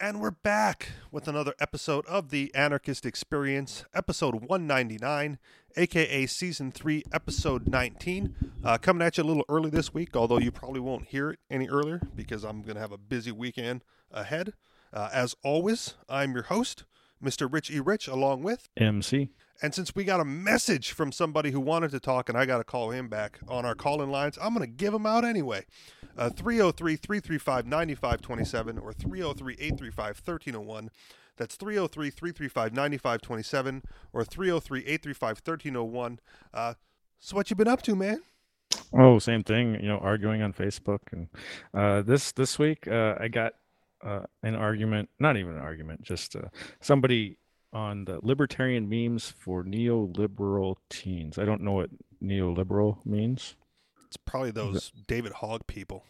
[0.00, 5.38] And we're back with another episode of the Anarchist Experience, episode 199,
[5.76, 8.36] aka season 3, episode 19.
[8.62, 11.40] Uh, coming at you a little early this week, although you probably won't hear it
[11.50, 13.82] any earlier because I'm going to have a busy weekend
[14.12, 14.52] ahead.
[14.92, 16.84] Uh, as always, I'm your host,
[17.22, 17.52] Mr.
[17.52, 17.80] Rich E.
[17.80, 19.30] Rich, along with MC.
[19.60, 22.58] And since we got a message from somebody who wanted to talk and I got
[22.58, 25.24] to call him back on our call in lines, I'm going to give him out
[25.24, 25.66] anyway.
[26.16, 30.90] 303 335 9527 or 303 835 1301.
[31.36, 36.20] That's 303 335 9527 or 303 835 1301.
[36.52, 36.74] Uh,
[37.20, 38.22] so, what you been up to, man?
[38.92, 39.74] Oh, same thing.
[39.74, 41.28] You know, arguing on Facebook, and
[41.74, 43.54] uh, this this week uh, I got
[44.04, 45.08] uh, an argument.
[45.18, 46.02] Not even an argument.
[46.02, 46.48] Just uh,
[46.80, 47.38] somebody
[47.72, 51.38] on the libertarian memes for neoliberal teens.
[51.38, 51.90] I don't know what
[52.22, 53.56] neoliberal means.
[54.06, 56.04] It's probably those David Hogg people.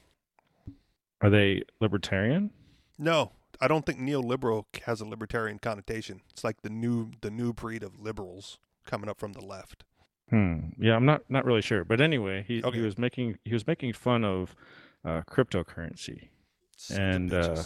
[1.20, 2.50] Are they libertarian?
[2.96, 6.20] No, I don't think neoliberal has a libertarian connotation.
[6.30, 9.84] It's like the new the new breed of liberals coming up from the left.
[10.30, 10.70] Hmm.
[10.78, 11.84] Yeah, I'm not not really sure.
[11.84, 12.78] But anyway, he, Okay.
[12.78, 14.54] he was making he was making fun of
[15.04, 16.28] uh, cryptocurrency.
[16.90, 17.62] And, uh,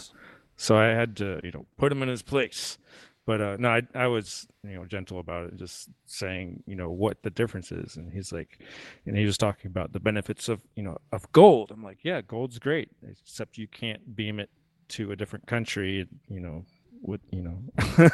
[0.55, 2.77] so I had to, you know, put him in his place.
[3.25, 6.89] But uh, no, I, I was, you know, gentle about it, just saying, you know,
[6.89, 7.95] what the difference is.
[7.95, 8.59] And he's like,
[9.05, 11.71] and he was talking about the benefits of, you know, of gold.
[11.71, 14.49] I'm like, yeah, gold's great, except you can't beam it
[14.89, 16.65] to a different country, you know,
[17.01, 17.59] with, you know,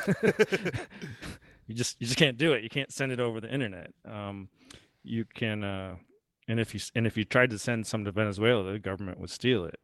[1.68, 2.62] you just you just can't do it.
[2.62, 3.92] You can't send it over the internet.
[4.08, 4.50] Um,
[5.04, 5.96] you can, uh,
[6.48, 9.32] and if you and if you tried to send some to Venezuela, the government would
[9.32, 9.80] steal it.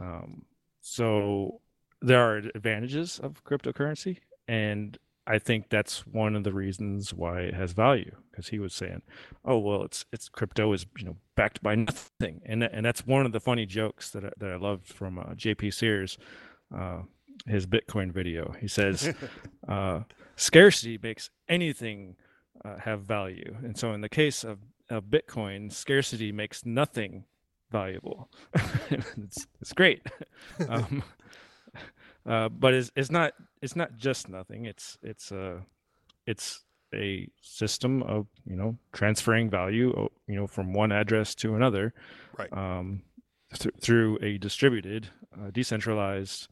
[0.00, 0.46] Um,
[0.80, 1.60] so
[2.00, 7.54] there are advantages of cryptocurrency, and I think that's one of the reasons why it
[7.54, 8.16] has value.
[8.30, 9.02] Because he was saying,
[9.44, 13.26] "Oh well, it's it's crypto is you know backed by nothing," and and that's one
[13.26, 15.70] of the funny jokes that I, that I loved from uh, J.P.
[15.70, 16.18] Sears,
[16.74, 17.02] uh,
[17.46, 18.54] his Bitcoin video.
[18.58, 19.14] He says,
[19.68, 20.00] uh,
[20.36, 22.16] "Scarcity makes anything
[22.64, 27.24] uh, have value," and so in the case of of Bitcoin, scarcity makes nothing
[27.70, 28.28] valuable.
[28.90, 30.06] it's it's great.
[30.68, 31.02] um,
[32.26, 33.32] uh, but it's it's not
[33.62, 34.66] it's not just nothing.
[34.66, 35.62] It's it's a
[36.26, 36.64] it's
[36.94, 41.94] a system of you know transferring value you know from one address to another,
[42.36, 42.52] Right.
[42.52, 43.02] Um,
[43.54, 46.48] th- through a distributed, uh, decentralized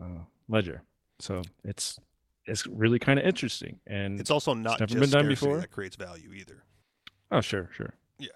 [0.00, 0.82] uh, ledger.
[1.18, 1.98] So it's
[2.46, 5.58] it's really kind of interesting, and it's also not never just been done before.
[5.60, 6.64] that creates value either.
[7.30, 7.94] Oh, sure, sure.
[8.18, 8.28] Yeah.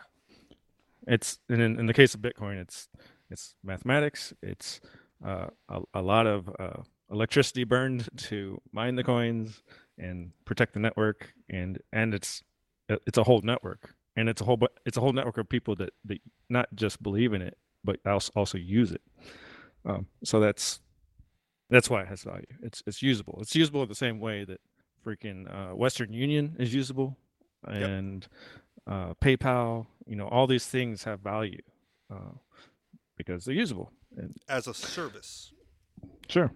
[1.07, 2.89] It's in, in the case of Bitcoin, it's
[3.31, 4.33] it's mathematics.
[4.43, 4.81] It's
[5.25, 9.63] uh, a, a lot of uh, electricity burned to mine the coins
[9.99, 12.43] and protect the network, and and it's
[12.89, 15.91] it's a whole network, and it's a whole it's a whole network of people that
[16.05, 16.19] that
[16.49, 19.03] not just believe in it, but also also use it.
[19.85, 20.81] Um, so that's
[21.71, 22.47] that's why it has value.
[22.63, 23.39] It's it's usable.
[23.41, 24.61] It's usable the same way that
[25.05, 27.17] freaking uh, Western Union is usable,
[27.65, 28.27] and
[28.87, 29.87] uh, PayPal.
[30.07, 31.63] You know, all these things have value
[32.13, 32.35] uh,
[33.17, 33.93] because they're usable.
[34.17, 35.53] And As a service.
[36.29, 36.53] sure.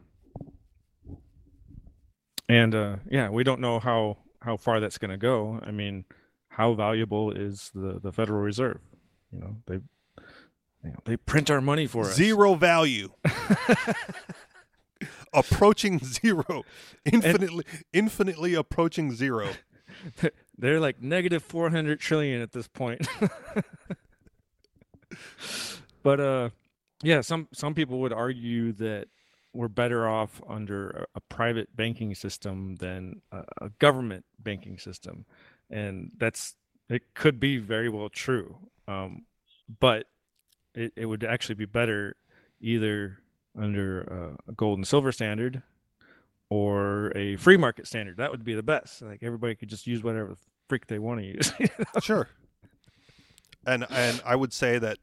[2.48, 5.60] And uh, yeah, we don't know how how far that's going to go.
[5.62, 6.04] I mean,
[6.48, 8.80] how valuable is the the Federal Reserve?
[9.32, 9.74] You know, they
[10.82, 12.14] you know, they print our money for us.
[12.14, 13.10] Zero value.
[15.32, 16.64] approaching zero.
[17.04, 19.50] Infinitely infinitely approaching zero.
[20.60, 23.08] They're like negative 400 trillion at this point.
[26.02, 26.50] but uh
[27.02, 29.08] yeah, some some people would argue that
[29.54, 35.24] we're better off under a, private banking system than a, a government banking system.
[35.70, 36.56] And that's
[36.90, 38.58] it could be very well true.
[38.86, 39.24] Um
[39.80, 40.06] but
[40.74, 42.16] it, it would actually be better
[42.60, 43.18] either
[43.58, 45.62] under a gold and silver standard
[46.50, 48.18] or a free market standard.
[48.18, 49.00] That would be the best.
[49.00, 50.36] Like everybody could just use whatever
[50.70, 51.52] freak they want to use.
[52.02, 52.28] Sure.
[53.66, 54.96] And and I would say that,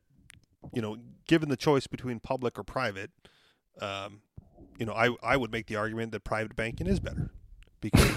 [0.74, 0.98] you know,
[1.28, 3.12] given the choice between public or private,
[3.82, 4.22] um,
[4.80, 7.30] you know, I I would make the argument that private banking is better.
[7.82, 8.12] Because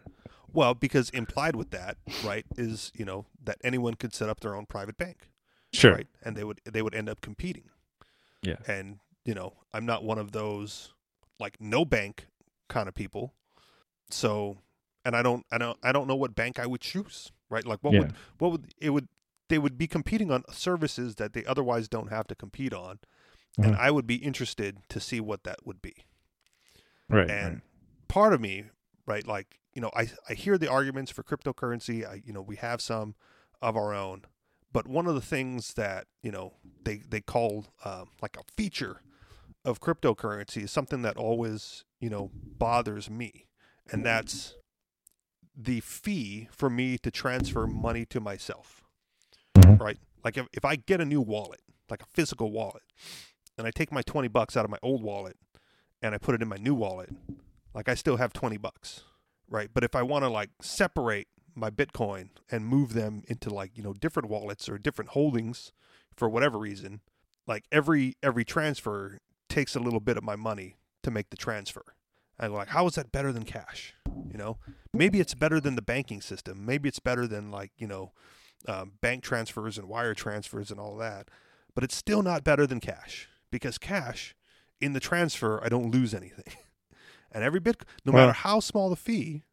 [0.52, 4.54] well, because implied with that, right, is, you know, that anyone could set up their
[4.54, 5.28] own private bank.
[5.72, 5.92] sure.
[5.92, 6.06] Right.
[6.24, 7.64] And they would they would end up competing.
[8.42, 8.56] Yeah.
[8.66, 10.94] And, you know, I'm not one of those
[11.38, 12.28] like no bank
[12.68, 13.34] kind of people.
[14.10, 14.56] So
[15.04, 17.32] and I don't I don't I don't know what bank I would choose.
[17.50, 17.66] Right?
[17.66, 18.00] Like what Yeah.
[18.00, 19.08] would what would it would
[19.48, 22.98] they would be competing on services that they otherwise don't have to compete on.
[23.58, 23.78] And Mhm.
[23.78, 25.94] I would be interested to see what that would be.
[27.08, 27.28] Right.
[27.28, 27.62] And right.
[28.08, 28.70] part of me,
[29.04, 32.06] right, like, you know, I, I hear the arguments for cryptocurrency.
[32.06, 33.14] I, you know, we have some
[33.60, 34.22] of our own.
[34.72, 39.02] But one of the things that, you know, they, they call um, like a feature
[39.64, 43.48] of cryptocurrency is something that always, you know, bothers me.
[43.90, 44.54] And that's
[45.56, 48.82] the fee for me to transfer money to myself.
[49.56, 49.78] Mhm.
[49.80, 49.98] Right?
[50.24, 51.60] Like if, if I get a new wallet,
[51.90, 52.82] like a physical wallet,
[53.58, 55.36] and I take my 20 bucks out of my old wallet
[56.00, 57.10] and I put it in my new wallet,
[57.74, 59.02] like I still have 20 bucks.
[59.48, 59.68] Right?
[59.72, 63.82] But if I want to like separate my Bitcoin and move them into like, you
[63.82, 65.72] know, different wallets or different holdings
[66.16, 67.00] for whatever reason,
[67.46, 69.18] like every every transfer
[69.50, 71.84] takes a little bit of my money to make the transfer.
[72.42, 73.94] And like, how is that better than cash?
[74.30, 74.58] You know,
[74.92, 76.66] maybe it's better than the banking system.
[76.66, 78.10] Maybe it's better than like you know,
[78.66, 81.28] um, bank transfers and wire transfers and all that.
[81.74, 84.34] But it's still not better than cash because cash,
[84.80, 86.52] in the transfer, I don't lose anything.
[87.32, 89.44] and every bit, no Well- matter how small the fee.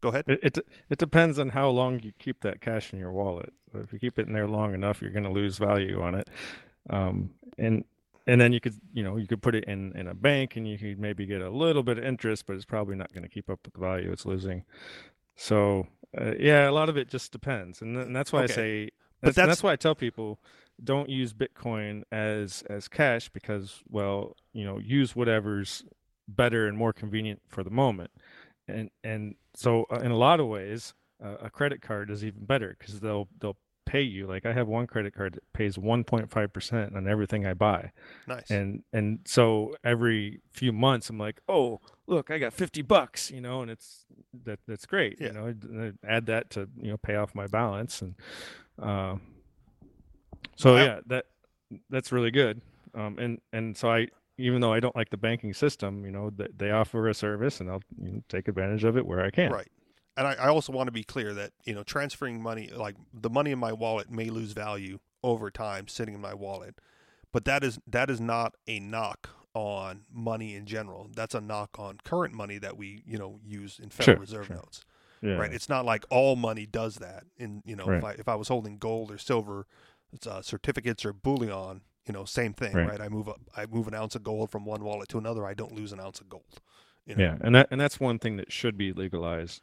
[0.00, 0.24] Go ahead.
[0.28, 0.58] It, it
[0.88, 3.52] it depends on how long you keep that cash in your wallet.
[3.74, 6.30] If you keep it in there long enough, you're going to lose value on it.
[6.88, 7.84] Um, and
[8.28, 10.68] and then you could you know you could put it in in a bank and
[10.68, 13.28] you could maybe get a little bit of interest, but it's probably not going to
[13.28, 14.62] keep up with the value it's losing.
[15.36, 15.86] So
[16.20, 18.52] uh, yeah, a lot of it just depends, and, th- and that's why Okay.
[18.52, 20.40] I say But that's, and that's- that's why I tell people
[20.82, 25.82] don't use Bitcoin as as cash because well you know use whatever's
[26.28, 28.10] better and more convenient for the moment
[28.68, 30.94] and and so uh, in a lot of ways
[31.24, 33.56] uh, a credit card is even better because they'll they'll
[33.88, 37.90] pay you like i have one credit card that pays 1.5% on everything i buy
[38.26, 38.50] Nice.
[38.50, 43.40] and and so every few months i'm like oh look i got 50 bucks you
[43.40, 44.04] know and it's
[44.44, 45.28] that that's great Yeah.
[45.28, 48.14] you know and I add that to you know pay off my balance and
[48.78, 49.22] um
[50.56, 51.24] so I- yeah that
[51.90, 52.60] that's really good
[52.94, 54.08] um and and so i
[54.38, 57.70] even though i don't like the banking system you know they offer a service and
[57.70, 59.68] i'll you know, take advantage of it where i can Right.
[60.18, 63.30] And I, I also want to be clear that, you know, transferring money, like the
[63.30, 66.74] money in my wallet may lose value over time sitting in my wallet.
[67.32, 71.08] But that is that is not a knock on money in general.
[71.14, 74.46] That's a knock on current money that we, you know, use in Federal Sure, Reserve
[74.46, 74.56] sure.
[74.56, 74.84] notes.
[75.22, 75.52] yeah Right.
[75.52, 77.24] It's not like all money does that.
[77.36, 79.66] In you know, if I if I was holding gold or silver
[80.12, 82.88] it's, uh, certificates or bullion, you know, same thing, right.
[82.88, 83.00] Right.
[83.00, 85.54] I move up I move an ounce of gold from one wallet to another, I
[85.54, 86.60] don't lose an ounce of gold.
[87.06, 87.22] You know?
[87.24, 89.62] yeah and that and that's one thing that should be legalized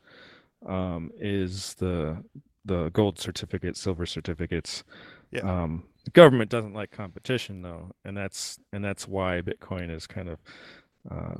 [0.67, 2.23] um is the
[2.65, 4.83] the gold certificates silver certificates
[5.31, 5.41] Yeah.
[5.63, 10.29] um the government doesn't like competition though and that's and that's why bitcoin is kind
[10.29, 10.39] of
[11.11, 11.35] uh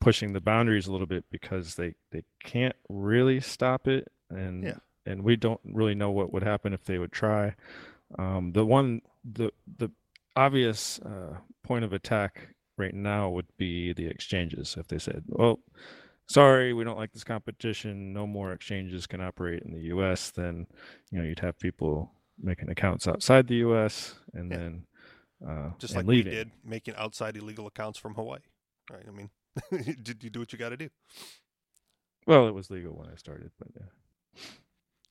[0.00, 4.76] pushing the boundaries a little bit because they they can't really stop it and Yeah.
[5.04, 7.54] and we don't really know what would happen if they would try
[8.18, 9.90] um the one the the
[10.36, 15.60] obvious uh point of attack right now would be the exchanges if they said well
[16.30, 20.66] sorry we don't like this competition no more exchanges can operate in the us then
[21.10, 24.56] you know you'd have people making accounts outside the us and Yeah.
[24.58, 24.86] then
[25.46, 28.40] uh just and like leaving we did, making outside illegal accounts from Hawaii.
[28.90, 29.04] Right?
[29.06, 29.30] I mean,
[30.02, 30.88] did you do what you got to do?
[32.26, 33.86] well it was legal when i started but yeah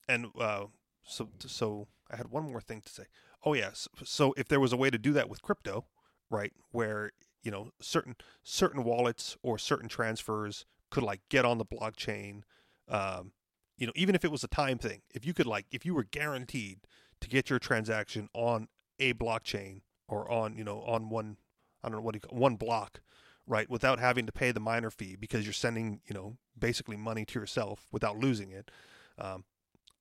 [0.07, 0.65] And uh,
[1.03, 3.03] so, so I had one more thing to say.
[3.45, 3.87] Oh yes.
[4.03, 5.85] So if there was a way to do that with crypto,
[6.29, 7.11] right, where
[7.43, 12.41] you know certain certain wallets or certain transfers could like get on the blockchain,
[12.87, 13.31] um,
[13.77, 15.93] you know, even if it was a time thing, if you could like, if you
[15.93, 16.79] were guaranteed
[17.21, 18.67] to get your transaction on
[18.99, 21.37] a blockchain or on you know on one,
[21.83, 23.01] I don't know what do you call, one block,
[23.47, 27.25] right, without having to pay the miner fee because you're sending you know basically money
[27.25, 28.69] to yourself without losing it.
[29.17, 29.45] Um,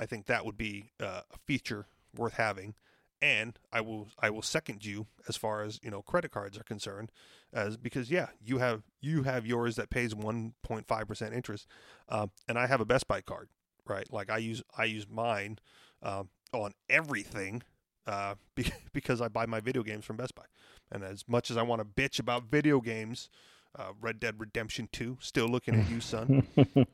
[0.00, 1.86] I think that would be uh, a feature
[2.16, 2.74] worth having.
[3.20, 6.62] And I will I will second you as far as you know credit cards are
[6.62, 7.10] concerned,
[7.52, 11.66] as because yeah you have you have yours that pays one point five percent interest,
[12.08, 13.48] um, and I have a Best Buy card,
[13.86, 14.06] right?
[14.12, 15.58] Like I use I use mine
[16.02, 17.62] um, on everything
[18.06, 20.44] uh, be- because I buy my video games from Best Buy,
[20.92, 23.28] and as much as I want to bitch about video games,
[23.76, 26.46] uh, Red Dead Redemption Two, still looking at you, son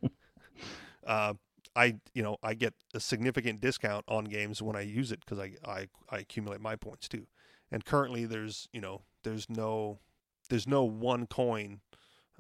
[1.07, 1.35] uh,
[1.77, 5.39] I you know I get a significant discount on games when I use it because
[5.39, 7.27] I, I I accumulate my points too.
[7.71, 9.99] And currently there's you know there's no
[10.49, 11.81] there's no one coin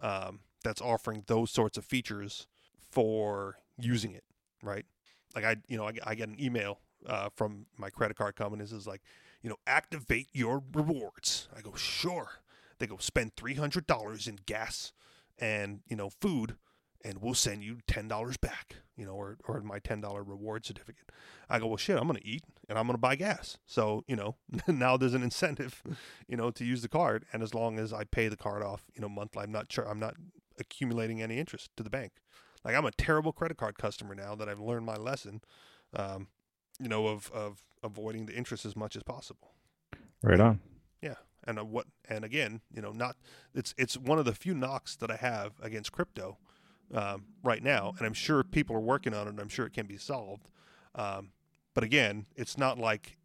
[0.00, 2.46] um, that's offering those sorts of features
[2.90, 4.24] for using it
[4.62, 4.84] right.
[5.34, 8.62] Like I you know I, I get an email uh, from my credit card company
[8.62, 9.02] that says like
[9.42, 11.48] you know activate your rewards.
[11.56, 12.40] I go sure.
[12.78, 14.92] They go spend three hundred dollars in gas
[15.38, 16.56] and you know food
[17.04, 20.64] and we'll send you ten dollars back, you know, or or my ten dollar reward
[20.64, 21.10] certificate.
[21.48, 23.58] I go, well, shit, I'm gonna eat and I'm gonna buy gas.
[23.66, 24.36] So you know,
[24.68, 25.82] now there's an incentive,
[26.28, 28.84] you know, to use the card, and as long as I pay the card off,
[28.94, 30.14] you know, monthly, I'm not sure I'm not
[30.58, 32.12] accumulating any interest to the bank.
[32.64, 35.42] Like I'm a terrible credit card customer now that I've learned my lesson,
[35.94, 36.28] um,
[36.80, 39.52] you know, of of avoiding the interest as much as possible.
[40.22, 40.60] right on
[41.02, 41.16] Yeah.
[41.46, 43.16] And uh, what and again, you know, not
[43.54, 46.38] it's it's one of the few knocks that I have against crypto
[46.92, 49.30] um, right now, and I'm sure people are working on it.
[49.30, 50.48] and I'm sure it can be solved.
[50.94, 51.30] Um,
[51.74, 53.16] but again, it's not like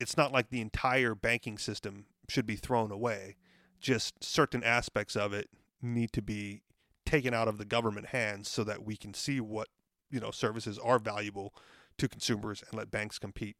[0.00, 3.36] it's not like the entire banking system should be thrown away.
[3.80, 5.48] Just certain aspects of it
[5.80, 6.62] need to be
[7.06, 9.68] taken out of the government hands so that we can see what
[10.10, 11.54] you know services are valuable
[11.98, 13.56] to consumers and let banks compete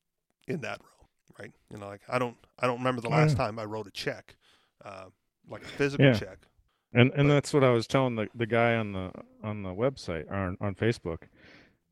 [0.49, 1.09] in that realm
[1.39, 3.45] right you know like i don't i don't remember the last yeah.
[3.45, 4.37] time i wrote a check
[4.85, 5.05] uh,
[5.49, 6.15] like a physical yeah.
[6.15, 6.47] check
[6.95, 9.11] and and that's what i was telling the, the guy on the
[9.43, 11.25] on the website on on facebook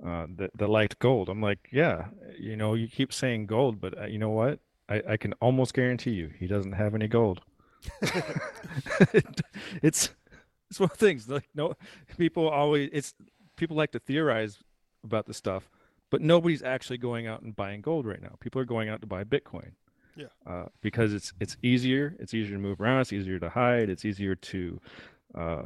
[0.05, 2.07] uh, that, that liked gold i'm like yeah
[2.39, 5.75] you know you keep saying gold but uh, you know what I, I can almost
[5.75, 7.41] guarantee you he doesn't have any gold
[9.83, 10.11] it's
[10.71, 11.75] it's one of the things like no
[12.17, 13.15] people always it's
[13.57, 14.59] people like to theorize
[15.05, 15.71] about the stuff,
[16.11, 18.35] but nobody's actually going out and buying gold right now.
[18.41, 19.73] People are going out to buy Bitcoin.
[20.17, 20.27] Yeah.
[20.47, 22.17] Uh, because it's it's easier.
[22.19, 23.01] It's easier to move around.
[23.01, 23.89] It's easier to hide.
[23.89, 24.81] It's easier to
[25.35, 25.63] uh,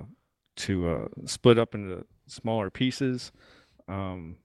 [0.57, 3.33] to uh, split up into smaller pieces.
[3.89, 4.37] Um,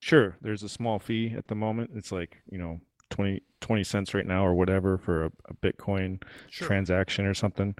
[0.00, 1.90] sure, there's a small fee at the moment.
[1.94, 2.80] It's like you know
[3.10, 6.66] 20, 20 cents right now or whatever for a, a Bitcoin sure.
[6.66, 7.74] transaction or something.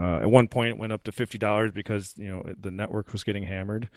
[0.00, 3.12] Uh, at one point, it went up to fifty dollars because you know the network
[3.12, 3.88] was getting hammered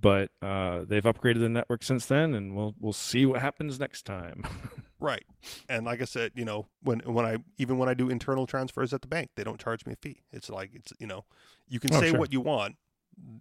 [0.00, 4.06] but uh, they've upgraded the network since then, and we'll we'll see what happens next
[4.06, 4.42] time.
[5.00, 5.24] right,
[5.68, 8.92] and like I said, you know, when when I even when I do internal transfers
[8.92, 10.22] at the bank, they don't charge me a fee.
[10.32, 11.24] It's like it's you know,
[11.68, 12.18] you can oh, say sure.
[12.18, 12.76] what you want,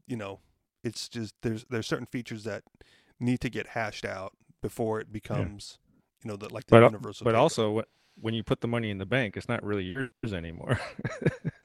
[0.08, 0.40] you know,
[0.84, 2.64] it's just there's there's certain features that
[3.20, 6.24] need to get hashed out before it becomes, yeah.
[6.24, 7.26] you know, the like the but, universal.
[7.26, 7.84] But also,
[8.20, 10.80] when you put the money in the bank, it's not really yours anymore.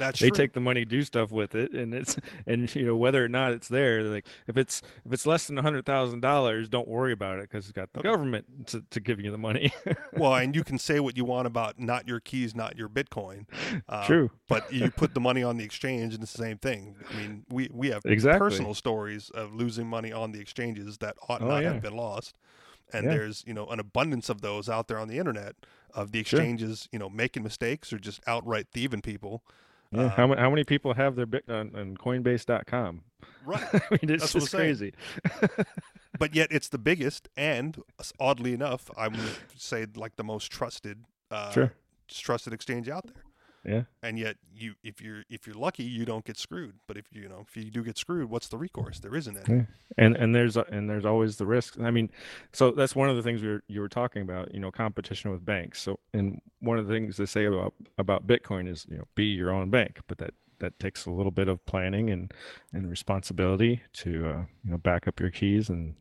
[0.00, 0.36] That's they true.
[0.36, 2.16] take the money, do stuff with it, and it's
[2.46, 4.02] and you know whether or not it's there.
[4.02, 7.50] Like if it's if it's less than a hundred thousand dollars, don't worry about it
[7.50, 8.08] because it's got the okay.
[8.08, 9.72] government to, to give you the money.
[10.14, 13.44] well, and you can say what you want about not your keys, not your Bitcoin.
[13.88, 16.96] Uh, True, but you put the money on the exchange, and it's the same thing.
[17.12, 18.38] I mean, we we have exactly.
[18.38, 21.74] personal stories of losing money on the exchanges that ought oh, not yeah.
[21.74, 22.34] have been lost,
[22.90, 23.10] and yeah.
[23.10, 25.56] there's you know an abundance of those out there on the internet
[25.94, 26.88] of the exchanges, sure.
[26.92, 29.42] you know, making mistakes or just outright thieving people.
[29.92, 33.02] Yeah, um, how, how many people have their bit on, on Coinbase.com?
[33.44, 33.62] Right.
[33.72, 34.94] I mean, it's just crazy.
[36.18, 37.76] but yet, it's the biggest, and
[38.18, 39.20] oddly enough, I would
[39.56, 41.72] say like the most trusted, uh, sure.
[42.08, 43.22] trusted exchange out there.
[43.64, 43.82] Yeah.
[44.02, 46.76] And yet you if you're if you're lucky you don't get screwed.
[46.86, 49.00] But if you know if you do get screwed, what's the recourse?
[49.00, 49.58] There isn't any.
[49.58, 49.64] Yeah.
[49.98, 51.78] And and there's and there's always the risk.
[51.80, 52.10] I mean,
[52.52, 55.30] so that's one of the things we were, you were talking about, you know, competition
[55.30, 55.82] with banks.
[55.82, 59.24] So and one of the things they say about about Bitcoin is, you know, be
[59.24, 62.32] your own bank, but that that takes a little bit of planning and
[62.72, 65.96] and responsibility to uh, you know back up your keys and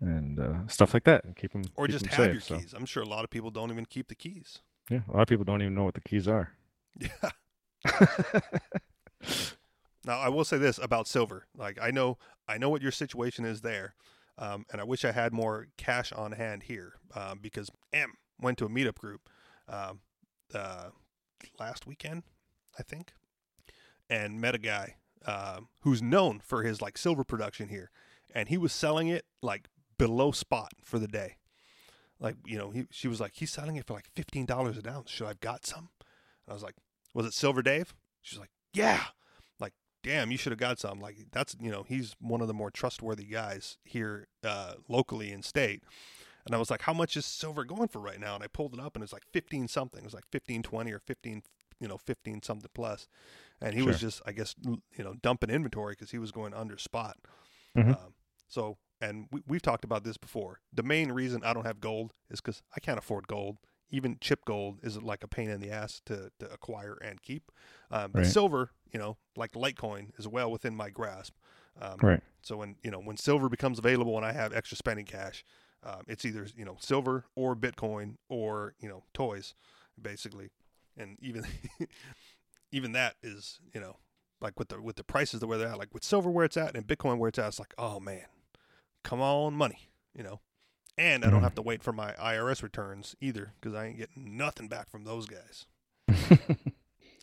[0.00, 2.40] and uh, stuff like that and keep them or keep just them have safe, your
[2.40, 2.56] so.
[2.58, 2.74] keys.
[2.76, 4.58] I'm sure a lot of people don't even keep the keys.
[4.90, 6.52] Yeah, a lot of people don't even know what the keys are.
[7.00, 7.30] Yeah.
[10.04, 11.46] now I will say this about silver.
[11.56, 13.94] Like I know I know what your situation is there,
[14.38, 18.58] um, and I wish I had more cash on hand here um, because M went
[18.58, 19.28] to a meetup group
[19.68, 20.00] um,
[20.54, 20.90] uh,
[21.58, 22.24] last weekend,
[22.78, 23.12] I think,
[24.08, 27.90] and met a guy uh, who's known for his like silver production here,
[28.34, 31.36] and he was selling it like below spot for the day.
[32.18, 34.86] Like you know, he she was like he's selling it for like fifteen dollars an
[34.86, 35.10] ounce.
[35.10, 35.88] Should I've got some?
[36.46, 36.76] And I was like,
[37.14, 37.94] was it Silver Dave?
[38.22, 39.04] She's like, yeah.
[39.58, 41.00] Like, damn, you should have got some.
[41.00, 45.42] Like, that's, you know, he's one of the more trustworthy guys here uh, locally in
[45.42, 45.82] state.
[46.46, 48.34] And I was like, how much is silver going for right now?
[48.34, 50.00] And I pulled it up and it's like 15 something.
[50.00, 51.42] It was like 15, 20 or 15,
[51.80, 53.08] you know, 15 something plus.
[53.60, 53.88] And he sure.
[53.88, 57.18] was just, I guess, you know, dumping inventory because he was going under spot.
[57.76, 57.90] Mm-hmm.
[57.90, 58.14] Um,
[58.48, 60.60] so, and we, we've talked about this before.
[60.72, 63.58] The main reason I don't have gold is because I can't afford gold
[63.90, 67.50] even chip gold is like a pain in the ass to, to acquire and keep.
[67.90, 68.26] Um, but right.
[68.26, 71.34] silver, you know, like Litecoin, is well within my grasp.
[71.80, 72.20] Um, right.
[72.42, 75.44] So when you know when silver becomes available and I have extra spending cash,
[75.82, 79.54] um, it's either you know silver or Bitcoin or you know toys,
[80.00, 80.50] basically,
[80.96, 81.44] and even
[82.72, 83.96] even that is you know
[84.40, 86.56] like with the with the prices that where they're at, like with silver where it's
[86.56, 88.24] at and Bitcoin where it's at, it's like oh man,
[89.02, 90.40] come on money, you know.
[91.00, 91.44] And I don't mm-hmm.
[91.44, 95.04] have to wait for my IRS returns either because I ain't getting nothing back from
[95.04, 95.64] those guys.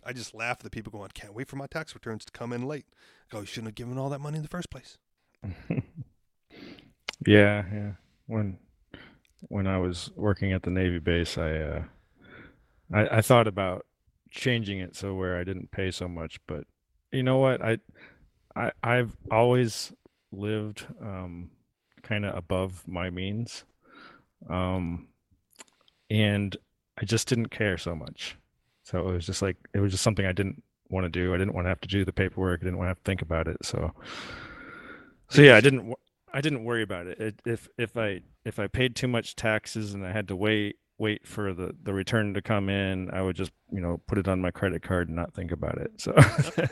[0.04, 2.52] I just laugh at the people going, can't wait for my tax returns to come
[2.54, 2.88] in late.
[3.30, 4.98] Go, you shouldn't have given all that money in the first place.
[7.28, 7.92] yeah, yeah.
[8.26, 8.58] When
[9.42, 11.84] when I was working at the Navy base, I uh,
[12.92, 13.86] I, I thought about
[14.32, 16.64] changing it so where I didn't pay so much, but
[17.12, 17.62] you know what?
[17.62, 17.78] I
[18.56, 19.94] I I've always
[20.32, 21.52] lived um,
[22.08, 23.64] kind of above my means.
[24.50, 25.08] Um,
[26.10, 26.56] and
[26.98, 28.38] I just didn't care so much.
[28.84, 31.34] So it was just like it was just something I didn't want to do.
[31.34, 32.62] I didn't want to have to do the paperwork.
[32.62, 33.58] I didn't want to have to think about it.
[33.64, 33.94] So,
[35.30, 35.94] so yeah, I didn't.
[36.34, 37.20] I didn't worry about it.
[37.20, 37.42] it.
[37.46, 41.28] If if I if I paid too much taxes and I had to wait wait
[41.28, 44.42] for the the return to come in, I would just you know put it on
[44.42, 45.92] my credit card and not think about it.
[45.98, 46.16] So,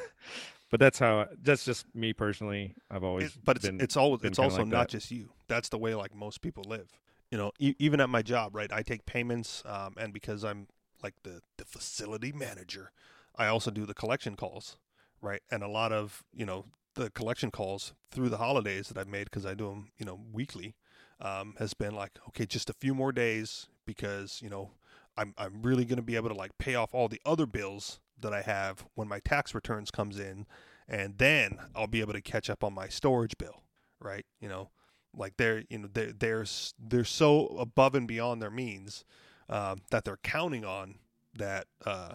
[0.70, 2.76] but that's how that's just me personally.
[2.90, 4.90] I've always It- but it's been, it's always it's also like not that.
[4.90, 5.32] just you.
[5.48, 6.90] That's the way like most people live.
[7.32, 8.72] You know, e- even at my job, right?
[8.72, 10.68] I take payments, um, and because I'm
[11.04, 12.92] like the the facility manager,
[13.36, 14.78] I also do the collection calls,
[15.22, 15.42] right?
[15.52, 19.26] And a lot of you know the collection calls through the holidays that I've made
[19.26, 20.76] because I do them you know weekly,
[21.20, 24.72] um, has been like okay, just a few more days because you know
[25.18, 28.34] I'm I'm really gonna be able to like pay off all the other bills that
[28.34, 30.46] I have when my tax returns comes in,
[30.88, 33.64] and then I'll be able to catch up on my storage bill,
[34.00, 34.26] right?
[34.40, 34.70] You know,
[35.16, 36.46] like they're you know they're they're
[36.80, 39.06] they're so above and beyond their means
[39.50, 40.96] um, that they're counting on
[41.38, 42.14] that uh,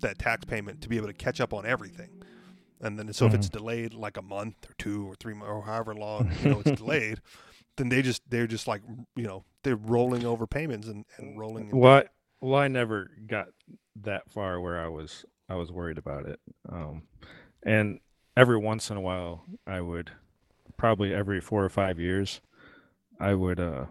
[0.00, 2.10] that tax payment to be able to catch up on everything.
[2.80, 5.94] And then so if it's delayed like a month or two or three or however
[5.94, 7.20] long you know it's delayed,
[7.76, 8.82] then they just they're just like
[9.16, 11.70] you know they're rolling over payments and, and rolling.
[12.04, 12.04] I,
[12.40, 13.48] well, I never got
[14.02, 16.40] that far where I was I was worried about it.
[16.70, 17.02] Um,
[17.62, 18.00] and
[18.36, 20.10] every once in a while, I would
[20.76, 22.40] probably every four or five years,
[23.20, 23.86] I would uh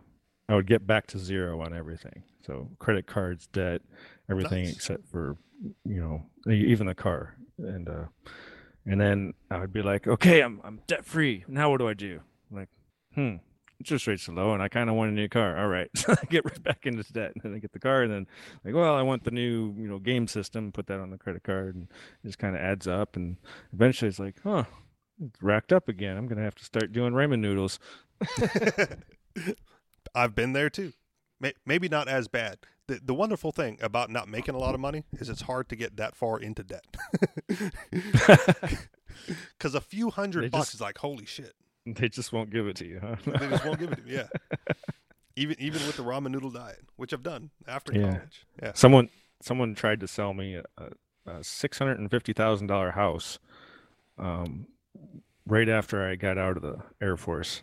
[0.49, 2.23] I would get back to zero on everything.
[2.45, 3.81] So credit cards, debt,
[4.29, 4.75] everything Nice.
[4.75, 5.37] except for
[5.85, 8.05] you know even the car and uh
[8.85, 11.43] and then I would be like, okay, I'm I'm debt free.
[11.47, 12.21] Now what do I do?
[12.49, 12.69] like,
[13.13, 13.35] hmm,
[13.79, 15.57] interest rates are low, and I kind of want a new car.
[15.57, 18.03] All right, so I get right back into debt, and then I get the car,
[18.03, 18.27] and then
[18.63, 20.71] like, well, I want the new you know game system.
[20.71, 21.87] Put that on the credit card, and
[22.23, 23.37] it just kind of adds up, and
[23.73, 24.65] eventually it's like, huh,
[25.23, 26.17] it's racked up again.
[26.17, 27.79] I'm gonna have to start doing ramen noodles.
[30.15, 30.93] I've been there too.
[31.65, 32.57] Maybe not as bad.
[32.87, 35.75] The, the wonderful thing about not making a lot of money is it's hard to
[35.75, 36.85] get that far into debt.
[39.57, 41.53] Because a few hundred bucks is like, holy shit.
[41.97, 43.15] they just won't give it to you, huh?
[43.25, 44.13] They just won't give it to me.
[44.15, 44.27] Yeah.
[45.35, 48.01] Even even with the ramen noodle diet, which I've done after Yeah.
[48.13, 48.45] college.
[48.61, 48.71] Yeah.
[48.73, 49.09] someone
[49.41, 50.63] someone tried to sell me a,
[51.27, 53.37] a six hundred and fifty thousand dollar house
[54.17, 54.65] um,
[55.45, 57.61] right after I got out of the Air Force,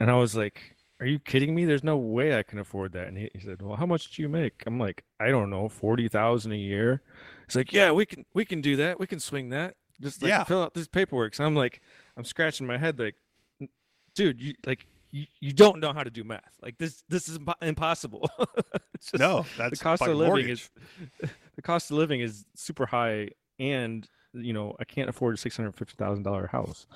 [0.00, 1.64] and I was like, "Are you kidding me?
[1.64, 4.22] There's no way I can afford that." And he, he said, "Well, how much do
[4.22, 7.02] you make?" I'm like, "I don't know, forty thousand a year."
[7.46, 8.98] He's like, "Yeah, we can we can do that.
[8.98, 9.76] We can swing that.
[10.00, 10.42] Just like Yeah.
[10.42, 11.80] fill out this paperwork." So I'm like,
[12.16, 13.14] I'm scratching my head like,
[14.14, 14.86] dude, you like.
[15.14, 16.54] You, you don't know how to do math.
[16.62, 18.30] Like this, this is impo- impossible.
[18.94, 20.70] It's just- No, that's the cost of living mortgage.
[21.22, 25.36] is the cost of living is super high and you know i can't afford a
[25.38, 26.86] $650000 house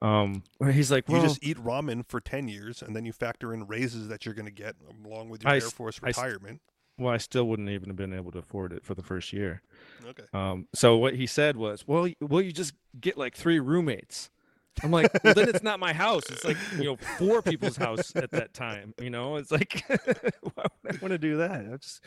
[0.00, 3.52] um he's like well, You just eat ramen for 10 years and then you factor
[3.54, 6.16] in raises that you're going to get along with your I Air Force I s-
[6.16, 6.60] retirement.
[6.98, 9.62] well i still wouldn't even have been able to afford it for the first year
[10.08, 10.24] Okay.
[10.32, 14.30] um so what he said was well y- well you just get like three roommates
[14.82, 18.12] i'm like well then it's not my house it's like you know four people's house
[18.16, 21.76] at that time you know it's like why would i want to do that i
[21.76, 22.00] just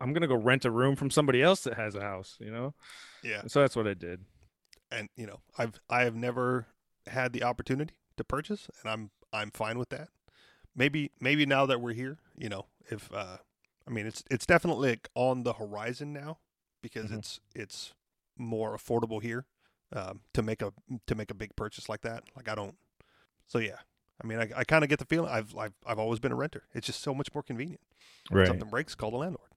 [0.00, 2.74] i'm gonna go rent a room from somebody else that has a house you know
[3.22, 3.42] Yeah.
[3.46, 4.24] so that's what i did
[4.92, 6.66] And you know, I've I have never
[7.06, 10.08] had the opportunity to purchase and I'm I'm fine with that.
[10.74, 13.36] Maybe maybe now that we're here, you know, if uh
[13.86, 16.38] I mean it's it's definitely like on the horizon now
[16.82, 17.18] because Mhm.
[17.18, 17.94] it's it's
[18.36, 19.46] more affordable here
[19.94, 20.72] um, to make a
[21.06, 22.24] to make a big purchase like that.
[22.36, 22.76] Like I don't
[23.46, 23.76] So yeah.
[24.22, 26.36] I mean, I, I kind of get the feeling I've, I've I've always been a
[26.36, 26.64] renter.
[26.74, 27.80] It's just so much more convenient.
[28.30, 29.48] right something breaks, call the landlord.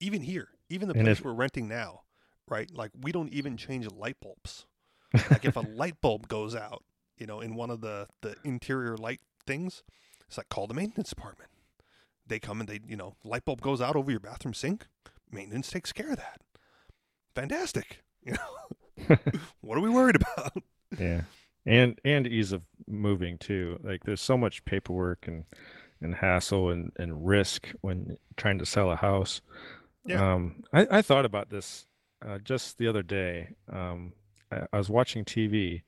[0.00, 2.02] Even here, even the And place if- we're renting now,
[2.48, 2.70] right?
[2.72, 4.66] Like we don't even change light bulbs.
[5.30, 6.84] Like if a light bulb goes out,
[7.16, 9.82] you know, in one of the the interior light things,
[10.28, 11.50] it's like call the maintenance department.
[12.26, 14.86] They come and they, you know, light bulb goes out over your bathroom sink.
[15.32, 16.40] Maintenance takes care of that.
[17.34, 18.02] Fantastic.
[18.26, 18.38] You know,
[19.60, 20.62] what are we worried about?
[20.98, 21.22] yeah
[21.66, 25.44] and and ease of moving too like there's so much paperwork and
[26.00, 29.40] and hassle and and risk when trying to sell a house
[30.06, 30.34] Yeah.
[30.34, 31.86] um i i thought about this
[32.26, 34.12] uh, just the other day um
[34.50, 35.82] I, I was watching tv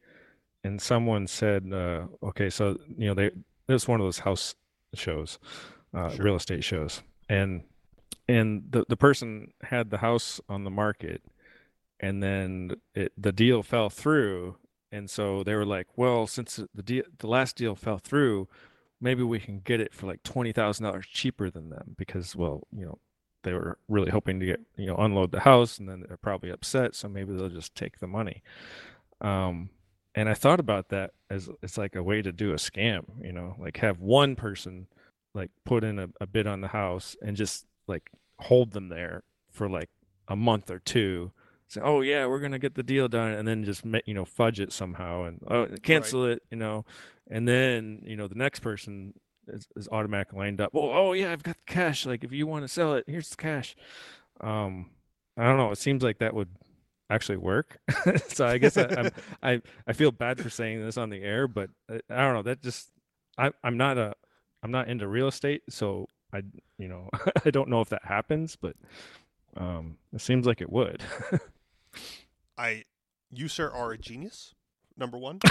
[0.64, 3.30] and someone said uh okay so you know they
[3.66, 4.54] there's one of those house
[4.94, 5.38] shows
[5.94, 6.24] uh Sure.
[6.26, 7.62] real estate shows and
[8.28, 11.22] and the the person had the house on the market
[12.00, 14.56] and then it the deal fell through
[14.90, 18.48] and so they were like well since the deal the last deal fell through
[19.00, 22.98] maybe we can get it for like $20,000 cheaper than them because well you know
[23.42, 26.50] they were really hoping to get you know unload the house and then they're probably
[26.50, 28.42] upset so maybe they'll just take the money.
[29.20, 29.70] Um
[30.14, 33.32] and I thought about that as it's like a way to do a scam you
[33.32, 34.86] know like have one person
[35.34, 38.10] like put in a, a bid on the house and just like
[38.40, 39.90] hold them there for like
[40.28, 41.30] a month or two
[41.72, 44.60] say oh yeah we're gonna get the deal done and then just you know fudge
[44.60, 46.32] it somehow and oh, cancel right.
[46.32, 46.84] it you know?
[47.30, 49.14] And then you know the next person
[49.46, 52.46] is, is automatically lined up oh oh yeah i've got the cash like if you
[52.46, 53.76] want to sell it here's the cash.
[54.40, 54.90] Um
[55.36, 56.48] i don't know it seems like that would
[57.10, 57.78] actually work.
[58.28, 59.10] So i guess I, I'm,
[59.42, 62.34] I i feel bad for saying this on the air but I, uh, I don't
[62.34, 62.88] know that just
[63.36, 64.14] i i'm not a
[64.62, 66.42] i'm not into real estate so i
[66.78, 67.10] you know
[67.44, 68.76] i don't know if that happens but
[69.56, 71.02] um it seems like it would
[72.60, 72.84] I,
[73.30, 74.54] you sir are a genius.
[74.96, 75.40] Number one.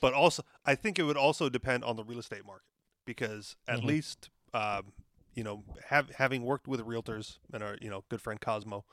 [0.00, 2.66] but also, I think it would also depend on the real estate market
[3.06, 3.86] because at mm-hmm.
[3.86, 4.92] least, um,
[5.34, 8.84] you know, have, having worked with realtors and our, you know, good friend Cosmo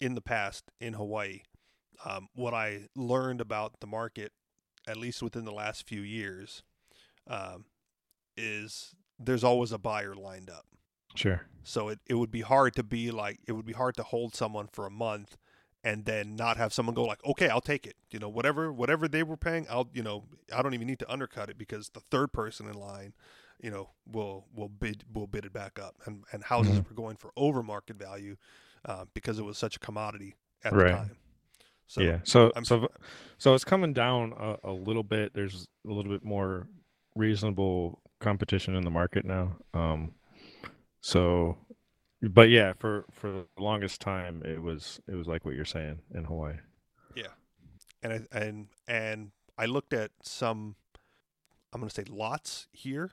[0.00, 1.42] in the past in Hawaii,
[2.04, 4.32] um, what I learned about the market,
[4.86, 6.62] at least within the last few years,
[7.26, 7.64] um,
[8.36, 10.66] is there's always a buyer lined up.
[11.14, 11.42] Sure.
[11.62, 14.34] So it, it would be hard to be like it would be hard to hold
[14.34, 15.36] someone for a month
[15.84, 17.96] and then not have someone go like, okay, I'll take it.
[18.10, 21.12] You know, whatever whatever they were paying, I'll you know, I don't even need to
[21.12, 23.12] undercut it because the third person in line,
[23.60, 25.96] you know, will will bid will bid it back up.
[26.06, 26.88] And and houses mm-hmm.
[26.88, 28.36] were going for over market value
[28.84, 30.86] uh, because it was such a commodity at right.
[30.86, 31.16] the time.
[31.86, 32.88] So yeah, so I'm, so
[33.38, 35.32] so it's coming down a, a little bit.
[35.32, 36.68] There's a little bit more
[37.14, 39.56] reasonable competition in the market now.
[39.72, 40.12] Um,
[41.00, 41.58] so,
[42.22, 46.00] but yeah, for for the longest time, it was it was like what you're saying
[46.14, 46.56] in Hawaii.
[47.14, 47.34] Yeah,
[48.02, 50.76] and I, and and I looked at some,
[51.72, 53.12] I'm gonna say lots here,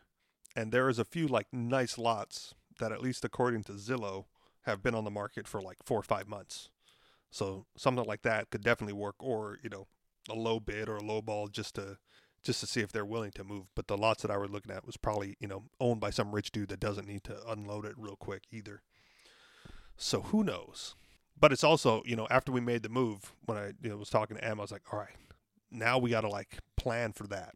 [0.56, 4.26] and there is a few like nice lots that at least according to Zillow
[4.64, 6.70] have been on the market for like four or five months.
[7.32, 9.88] So something like that could definitely work, or you know,
[10.30, 11.98] a low bid or a low ball just to
[12.46, 13.66] just to see if they're willing to move.
[13.76, 16.34] But the lots that I was looking at was probably you know owned by some
[16.34, 18.82] rich dude that doesn't need to unload it real quick either.
[19.98, 20.96] So who knows?
[21.38, 24.10] But it's also you know after we made the move when I you know, was
[24.10, 25.16] talking to Em, I was like, all right,
[25.72, 27.56] now we got to like plan for that,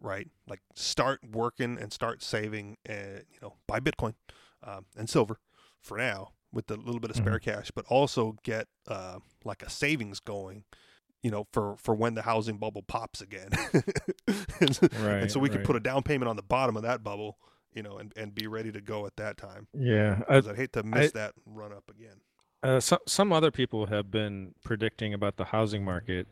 [0.00, 0.28] right?
[0.48, 4.14] Like start working and start saving, and you know buy Bitcoin
[4.62, 5.38] um, and silver
[5.80, 7.50] for now with a little bit of spare mm-hmm.
[7.50, 10.64] cash, but also get uh, like a savings going
[11.22, 13.48] you know, for for when the housing bubble pops again.
[14.60, 15.58] and, right, and so we right.
[15.58, 17.38] can put a down payment on the bottom of that bubble,
[17.72, 19.68] you know, and, and be ready to go at that time.
[19.72, 22.20] Yeah, I, would hate to miss I, that run up again.
[22.62, 26.28] Uh, some some other people have been predicting about the housing market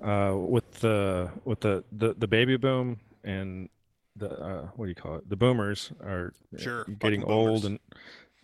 [0.00, 3.68] uh, with the with the, the, the baby boom and
[4.16, 5.28] the uh, what do you call it?
[5.28, 7.78] The boomers are sure, getting old and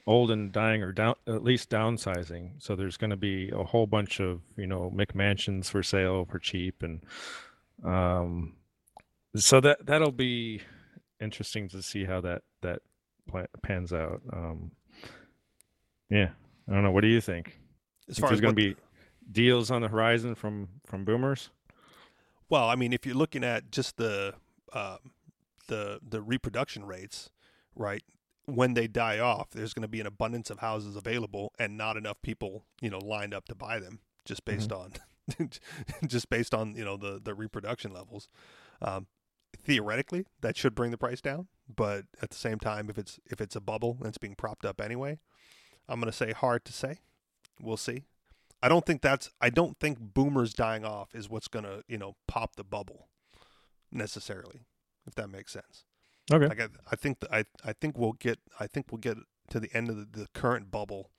[0.06, 2.50] old and dying or down at least downsizing.
[2.58, 6.38] So there's going to be a whole bunch of you know mcmansions for sale for
[6.38, 7.02] cheap and
[7.84, 8.54] um
[9.36, 10.60] so that that'll be
[11.20, 12.80] interesting to see how that that
[13.62, 14.20] pans out.
[14.32, 14.72] Um
[16.10, 16.30] yeah.
[16.68, 16.92] I don't know.
[16.92, 17.58] What do you think?
[18.08, 18.76] As far as going to be
[19.30, 21.50] deals on the horizon from from boomers?
[22.50, 24.34] Well i mean if you're looking at just the
[24.72, 24.98] uh,
[25.68, 27.30] the the reproduction rates
[27.74, 28.02] right
[28.46, 31.96] when they die off, there's going to be an abundance of houses available and not
[31.96, 35.42] enough people, you know, lined up to buy them just based mm-hmm.
[35.42, 35.50] on
[36.06, 38.28] just based on, you know, the the reproduction levels.
[38.82, 39.06] Um,
[39.56, 43.40] theoretically, that should bring the price down, but at the same time if it's if
[43.40, 45.18] it's a bubble and it's being propped up anyway,
[45.88, 47.00] I'm going to say hard to say.
[47.60, 48.04] We'll see.
[48.62, 51.98] I don't think that's I don't think boomers dying off is what's going to, you
[51.98, 53.08] know, pop the bubble
[53.92, 54.66] necessarily,
[55.06, 55.84] if that makes sense.
[56.32, 56.46] Okay.
[56.46, 59.18] Like I, I think the, I I think we'll get I think we'll get
[59.50, 61.10] to the end of the, the current bubble,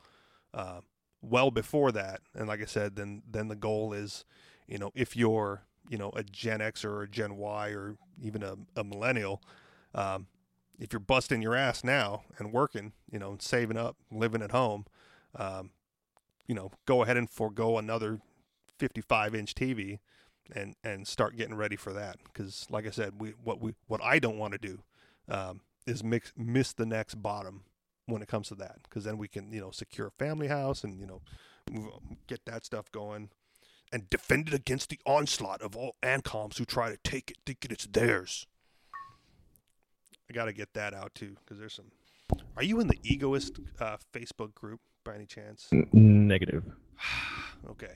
[0.53, 0.81] uh,
[1.21, 2.21] well before that.
[2.33, 4.25] And like I said, then then the goal is,
[4.67, 8.41] you know, if you're you know a Gen X or a Gen Y or even
[8.43, 9.41] a, a millennial,
[9.93, 10.27] um,
[10.79, 14.85] if you're busting your ass now and working, you know, saving up, living at home,
[15.35, 15.69] um,
[16.47, 18.19] you know, go ahead and forego another
[18.79, 19.99] 55 inch TV
[20.53, 24.03] and and start getting ready for that because like I said we what we what
[24.03, 24.79] I don't want to do
[25.29, 27.63] um, is mix, miss the next bottom
[28.07, 30.83] when it comes to that because then we can you know secure a family house
[30.83, 31.21] and you know
[31.71, 31.93] move,
[32.27, 33.29] get that stuff going
[33.91, 37.71] and defend it against the onslaught of all ancoms who try to take it thinking
[37.71, 38.45] it's theirs.
[40.29, 41.91] I got to get that out too because there's some
[42.57, 45.67] are you in the egoist uh, facebook group by any chance?
[45.91, 46.63] Negative.
[47.67, 47.95] Okay.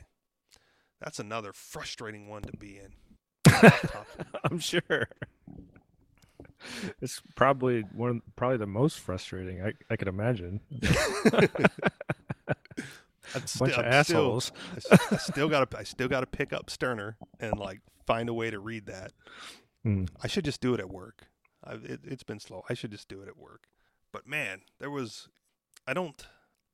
[0.99, 2.93] That's another frustrating one to be in.
[4.43, 5.07] I'm sure
[7.01, 10.61] it's probably one, of probably the most frustrating I, I could imagine.
[11.33, 11.49] I'm
[13.59, 14.51] Bunch of I'm assholes.
[14.77, 18.29] Still, I still got to, I still got to pick up Stirner and like find
[18.29, 19.11] a way to read that.
[19.85, 20.09] Mm.
[20.23, 21.27] I should just do it at work.
[21.63, 22.63] I, it, it's been slow.
[22.69, 23.67] I should just do it at work.
[24.11, 25.29] But man, there was,
[25.85, 26.25] I don't,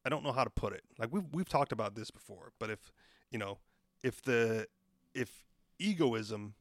[0.06, 0.84] I don't know how to put it.
[0.98, 2.91] Like we've we've talked about this before, but if
[3.32, 3.58] you know,
[4.04, 4.67] if the
[5.13, 5.45] if
[5.80, 6.54] egoism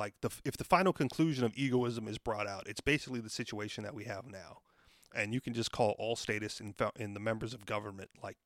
[0.00, 3.84] like the if the final conclusion of egoism is brought out, it's basically the situation
[3.84, 4.58] that we have now,
[5.14, 8.38] and you can just call all statists in in the members of government like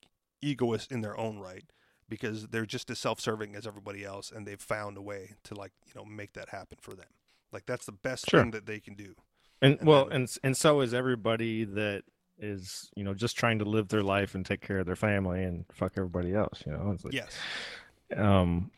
[0.42, 1.64] egoists in their own right
[2.08, 5.72] because they're just as self-serving as everybody else, and they've found a way to like
[5.86, 7.08] you know make that happen for them.
[7.52, 8.42] Like that's the best Sure.
[8.42, 9.14] thing that they can do.
[9.62, 12.02] and, And well and and so is everybody that
[12.36, 15.44] is you know just trying to live their life and take care of their family
[15.44, 17.30] and fuck everybody else you know it's like Yes.
[18.16, 18.70] um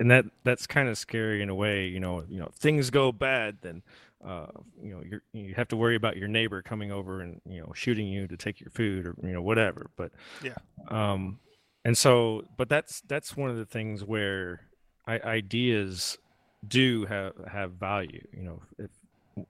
[0.00, 2.90] and that that's kind of scary in a way you know you know if things
[2.90, 3.82] go bad then
[4.24, 4.46] uh
[4.82, 7.72] you know you you have to worry about your neighbor coming over and you know
[7.74, 10.10] shooting you to take your food or you know whatever but
[10.42, 10.54] Yeah.
[10.88, 11.38] um
[11.84, 14.62] and so but that's that's one of the things where
[15.06, 16.18] I, ideas
[16.66, 18.90] do have have value you know if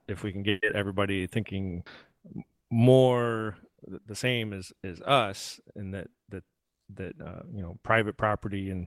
[0.09, 1.85] if we can get everybody thinking
[2.71, 3.57] more
[4.07, 6.43] the same as as us and that that
[6.95, 8.87] that uh, you know private property and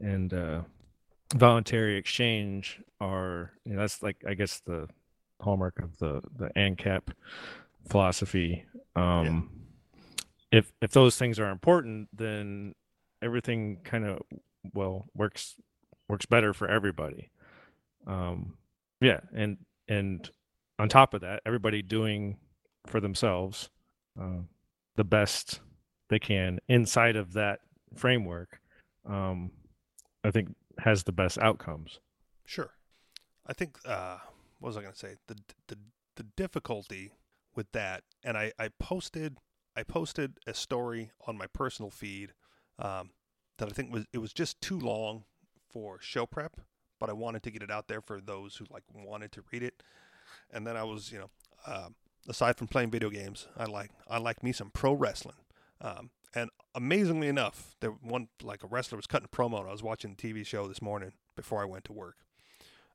[0.00, 0.60] and uh,
[1.34, 4.88] voluntary exchange are you know that's like I guess the
[5.40, 7.12] hallmark of the the ANCAP
[7.88, 8.64] philosophy.
[8.96, 9.50] Um,
[10.50, 12.74] If if those things are important, then
[13.22, 14.20] everything kind of
[14.74, 15.54] well works
[16.08, 17.30] works better for everybody.
[18.06, 18.56] Um,
[19.00, 20.28] yeah, and and
[20.78, 22.38] on top of that, everybody doing
[22.86, 23.68] for themselves
[24.20, 24.42] uh,
[24.96, 25.60] the best
[26.08, 27.60] they can inside of that
[27.94, 28.60] framework.
[29.06, 29.50] Um,
[30.24, 32.00] I think has the best outcomes.
[32.44, 32.70] Sure.
[33.46, 34.18] I think uh
[34.60, 35.14] what was I going to say?
[35.26, 35.36] The
[35.68, 35.78] the
[36.16, 37.12] the difficulty
[37.54, 39.38] with that and I I posted
[39.76, 42.32] I posted a story on my personal feed
[42.78, 43.10] um
[43.58, 45.24] that I think was it was just too long
[45.70, 46.56] for show prep,
[46.98, 49.62] but I wanted to get it out there for those who like wanted to read
[49.62, 49.82] it.
[50.50, 51.30] And then I was, you know,
[51.66, 51.94] um
[52.28, 55.36] aside from playing video games, I like I like me some pro wrestling.
[55.80, 59.72] Um, and amazingly enough, there one like a wrestler was cutting a promo, and I
[59.72, 62.16] was watching the TV show this morning before I went to work,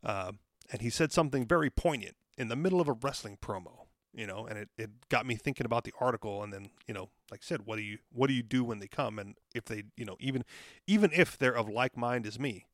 [0.03, 0.39] um,
[0.71, 3.85] and he said something very poignant in the middle of a wrestling promo.
[4.15, 7.09] You know, and it, it got me thinking about the article, and then you know,
[7.31, 9.65] like I said, what do you what do you do when they come, and if
[9.65, 10.43] they, you know, even
[10.85, 12.67] even if they're of like mind as me,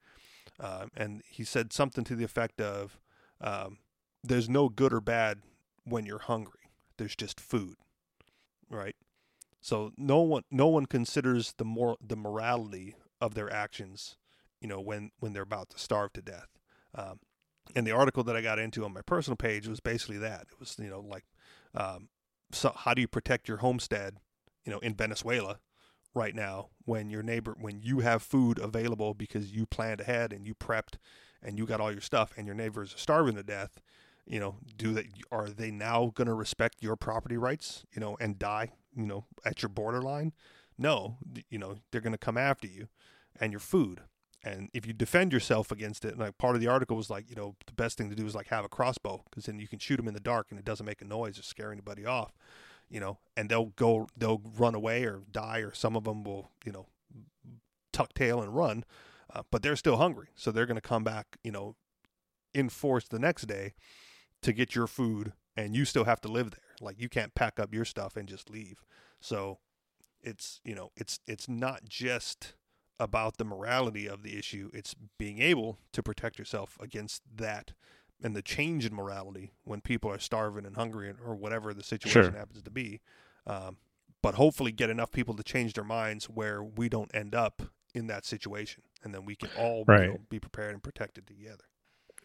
[0.59, 2.99] uh, and he said something to the effect of,
[3.39, 3.77] um,
[4.21, 5.39] "There's no good or bad
[5.85, 6.71] when you're hungry.
[6.97, 7.77] There's just food."
[8.69, 8.97] Right.
[9.61, 14.15] So no one no one considers the more the morality of their actions,
[14.61, 16.47] you know, when when they're about to starve to death.
[16.95, 17.19] Um,
[17.75, 20.47] and the article that I got into on my personal page was basically that.
[20.51, 21.25] It was you know like,
[21.75, 22.09] um,
[22.51, 24.17] so how do you protect your homestead,
[24.65, 25.59] you know, in Venezuela
[26.15, 30.47] right now when your neighbor when you have food available because you planned ahead and
[30.47, 30.95] you prepped
[31.41, 33.79] and you got all your stuff and your neighbors are starving to death
[34.25, 38.17] you know do they are they now going to respect your property rights you know
[38.19, 40.33] and die you know at your borderline
[40.77, 41.17] no
[41.49, 42.87] you know they're going to come after you
[43.39, 44.01] and your food.
[44.41, 47.35] And if you defend yourself against it like part of the article was like you
[47.35, 49.79] know the best thing to do is like have a crossbow because then you can
[49.79, 52.31] shoot them in the dark and it doesn't make a noise or scare anybody off
[52.89, 56.51] you know and they'll go they'll run away or die or some of them will
[56.65, 56.85] you know
[57.91, 58.85] tuck tail and run
[59.33, 60.29] uh, but they're still hungry.
[60.35, 61.75] So they're going to come back you know
[62.53, 63.73] in force the next day
[64.41, 67.59] to get your food and you still have to live there like you can't pack
[67.59, 68.83] up your stuff and just leave.
[69.19, 69.59] So
[70.21, 72.53] it's you know it's it's not just
[72.99, 77.71] about the morality of the issue it's being able to protect yourself against that
[78.21, 82.23] and the change in morality when people are starving and hungry or whatever the situation
[82.23, 82.31] Sure.
[82.37, 82.99] happens to be
[83.47, 83.77] um,
[84.21, 87.61] but hopefully get enough people to change their minds where we don't end up
[87.93, 91.63] in that situation and then we can all you know, be prepared and protected together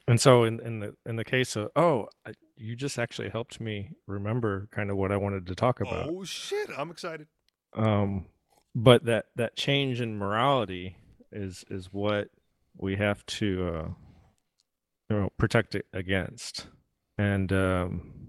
[0.07, 3.61] And so in, in the in the case of oh, I, you just actually helped
[3.61, 6.09] me remember kind of what I wanted to talk about.
[6.09, 7.27] oh shit i'm excited
[7.75, 8.27] um
[8.75, 10.97] but that that change in morality
[11.33, 12.29] is is what
[12.77, 13.88] we have to uh
[15.11, 16.69] you know protect it against
[17.19, 18.29] and um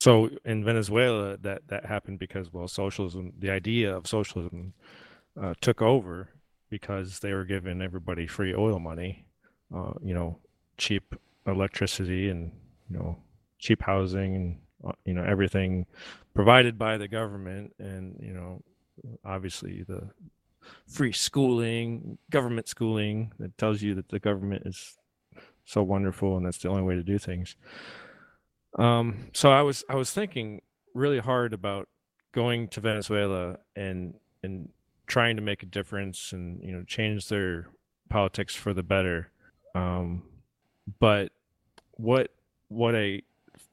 [0.00, 4.72] so in venezuela that that happened because well socialism the idea of socialism
[5.40, 6.28] uh, took over
[6.70, 9.26] because they were giving everybody free oil money
[9.74, 10.38] uh you know
[10.76, 11.14] cheap
[11.46, 12.50] electricity and
[12.90, 13.16] you know
[13.58, 15.86] cheap housing and uh, you know everything
[16.34, 18.62] provided by the government and you know
[19.24, 20.10] obviously the
[20.86, 24.96] free schooling, government schooling that tells you that the government is
[25.64, 27.56] so wonderful and that's the only way to do things.
[28.78, 30.62] Um, so I was I was thinking
[30.94, 31.88] really hard about
[32.32, 34.68] going to Venezuela and and
[35.06, 37.68] trying to make a difference and you know change their
[38.10, 39.30] politics for the better.
[39.74, 40.24] Um,
[40.98, 41.32] but
[41.92, 42.30] what
[42.68, 43.22] what I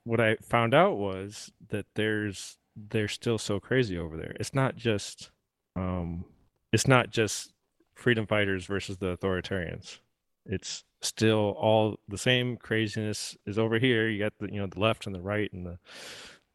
[0.04, 4.36] what I found out was that there's they're still so crazy over there.
[4.40, 5.32] It's not just
[5.76, 6.26] um,
[6.72, 7.54] it's not just
[7.96, 10.00] freedom fighters versus the authoritarians.
[10.46, 14.08] It's still all the same craziness is over here.
[14.08, 15.78] You got the you know the left and the right and the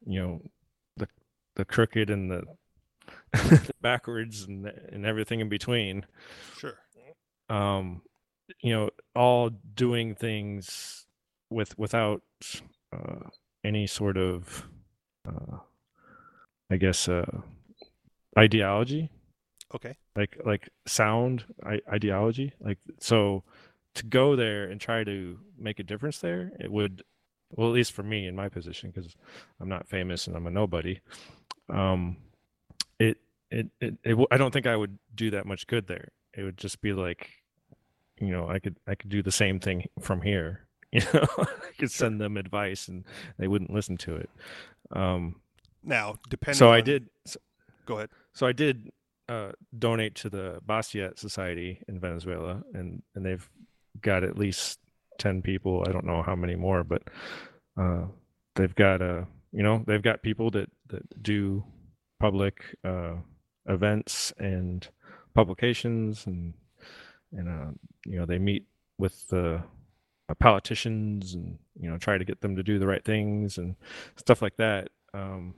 [0.07, 0.42] you know
[0.97, 1.09] the
[1.55, 2.45] the crooked and the
[3.81, 6.07] backwards and and everything in between.
[6.59, 6.79] Sure.
[7.49, 8.03] Um,
[8.61, 11.07] you know, all doing things
[11.51, 12.23] with without
[12.93, 13.29] uh,
[13.65, 14.69] any sort of,
[15.29, 15.59] uh,
[16.71, 17.41] I guess, uh,
[18.39, 19.11] ideology.
[19.75, 19.97] Okay.
[20.15, 21.45] Like like sound
[21.93, 22.53] ideology.
[22.61, 23.43] Like so,
[23.95, 27.03] to go there and try to make a difference there, it would,
[27.51, 29.15] well, at least for me in my position, because
[29.61, 31.01] I'm not famous and I'm a nobody.
[31.69, 32.17] Um,
[32.99, 33.19] it
[33.51, 36.13] it it, it I don't think I would do that much good there.
[36.33, 37.31] It would just be like,
[38.18, 40.61] you know, I could I could do the same thing from here.
[40.92, 43.05] You know, I could send them advice and
[43.38, 44.31] they wouldn't listen to it.
[44.92, 45.40] Um,
[45.83, 46.59] Now, depending.
[46.59, 47.09] so I did.
[47.26, 47.38] So,
[47.87, 48.11] Go ahead.
[48.33, 48.90] so I did
[49.29, 53.46] uh, donate to the Bastiat Society in Venezuela, and and they've
[54.00, 54.79] got at least
[55.18, 55.85] ten people.
[55.87, 57.02] I don't know how many more, but
[57.76, 58.05] uh,
[58.55, 61.64] they've got uh, you know they've got people that that do
[62.20, 63.14] public uh,
[63.66, 64.88] events and
[65.35, 66.55] publications, and
[67.37, 67.70] and uh,
[68.07, 68.64] you know they meet
[68.99, 69.62] with the
[70.29, 73.77] uh, politicians and you know try to get them to do the right things and
[74.16, 74.88] stuff like that.
[75.14, 75.55] Um,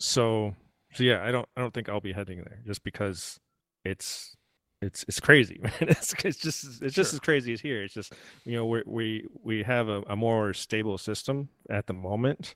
[0.00, 0.54] so
[0.92, 3.38] so yeah, I don't I don't think I'll be heading there just because
[3.84, 4.36] it's
[4.82, 5.72] it's it's crazy, man.
[5.80, 7.16] It's it's just it's just Sure.
[7.16, 7.82] as crazy as here.
[7.82, 8.12] It's just
[8.44, 12.54] you know we we we have a, a more stable system at the moment,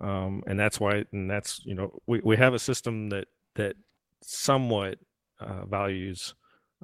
[0.00, 3.76] um, and that's why and that's you know we, we have a system that that
[4.22, 4.98] somewhat
[5.40, 6.34] uh, values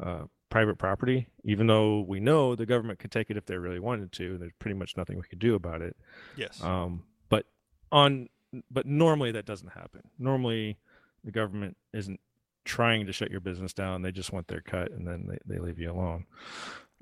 [0.02, 3.80] uh, private property, even though we know the government could take it if they really
[3.80, 4.32] wanted to.
[4.32, 5.96] and There's pretty much nothing we could do about it.
[6.36, 6.62] Yes.
[6.62, 7.46] Um, but
[7.92, 8.28] on
[8.70, 10.02] but normally that doesn't happen.
[10.18, 10.78] Normally
[11.24, 12.20] the government isn't
[12.64, 14.02] trying to shut your business down.
[14.02, 16.26] They just want their cut and then they, they leave you alone.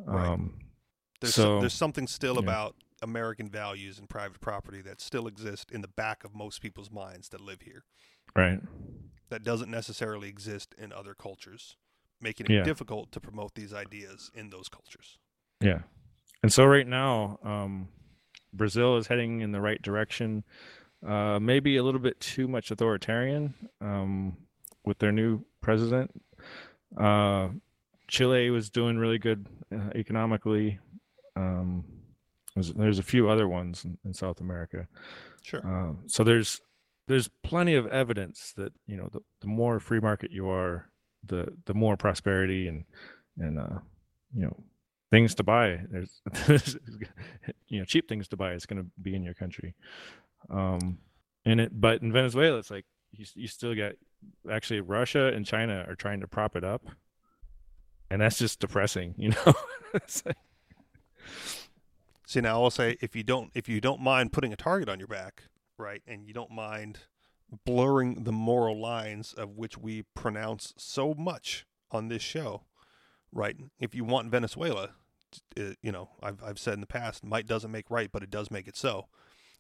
[0.05, 0.29] Right.
[0.29, 0.59] Um,
[1.21, 2.41] there's so- there's something still yeah.
[2.43, 6.91] about American values and private property that still exist in the back of most people's
[6.91, 7.85] minds that live here.
[8.35, 8.61] right.
[9.31, 11.77] That doesn't necessarily exist in other cultures,
[12.25, 12.65] making it Yeah.
[12.65, 15.19] difficult to promote these ideas in those cultures.
[15.61, 15.83] Yeah.
[16.43, 17.89] And so right now, um,
[18.53, 20.43] Brazil is heading in the right direction.
[21.07, 24.37] Uh, maybe a little bit too much authoritarian um,
[24.85, 26.11] with their new president.
[26.97, 27.49] Uh,
[28.09, 30.79] Chile was doing really good uh, economically.
[31.37, 31.85] Um,
[32.55, 34.87] there's, there's a few other ones in, in South America.
[35.43, 35.61] Sure.
[35.67, 36.61] Um, so there's
[37.07, 40.89] there's plenty of evidence that you know the, the more free market you are,
[41.27, 42.85] the the more prosperity and
[43.39, 43.79] and uh,
[44.35, 44.57] you know
[45.11, 45.81] things to buy.
[45.91, 46.21] There's,
[47.69, 49.75] you know cheap things to buy is going to be in your country.
[50.51, 50.99] Um,
[51.45, 53.93] and it but in Venezuela it's like you you still got
[54.51, 56.83] actually Russia and China are trying to prop it up,
[58.11, 59.15] and that's just depressing.
[59.19, 59.55] You know.
[59.93, 60.37] Like-
[62.27, 64.99] See now I'll say if you don't if you don't mind putting a target on
[64.99, 65.45] your back,
[65.79, 66.99] right, and you don't mind
[67.65, 72.63] blurring the moral lines of which we pronounce so much on this show,
[73.33, 73.57] right?
[73.79, 74.91] If you want Venezuela,
[75.59, 78.31] uh, you know, I've I've said in the past, might doesn't make right, but it
[78.31, 79.09] does make it so.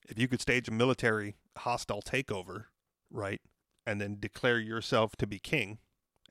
[0.08, 2.64] If you could stage a military hostile takeover,
[3.10, 3.40] right,
[3.86, 5.78] and then declare yourself to be king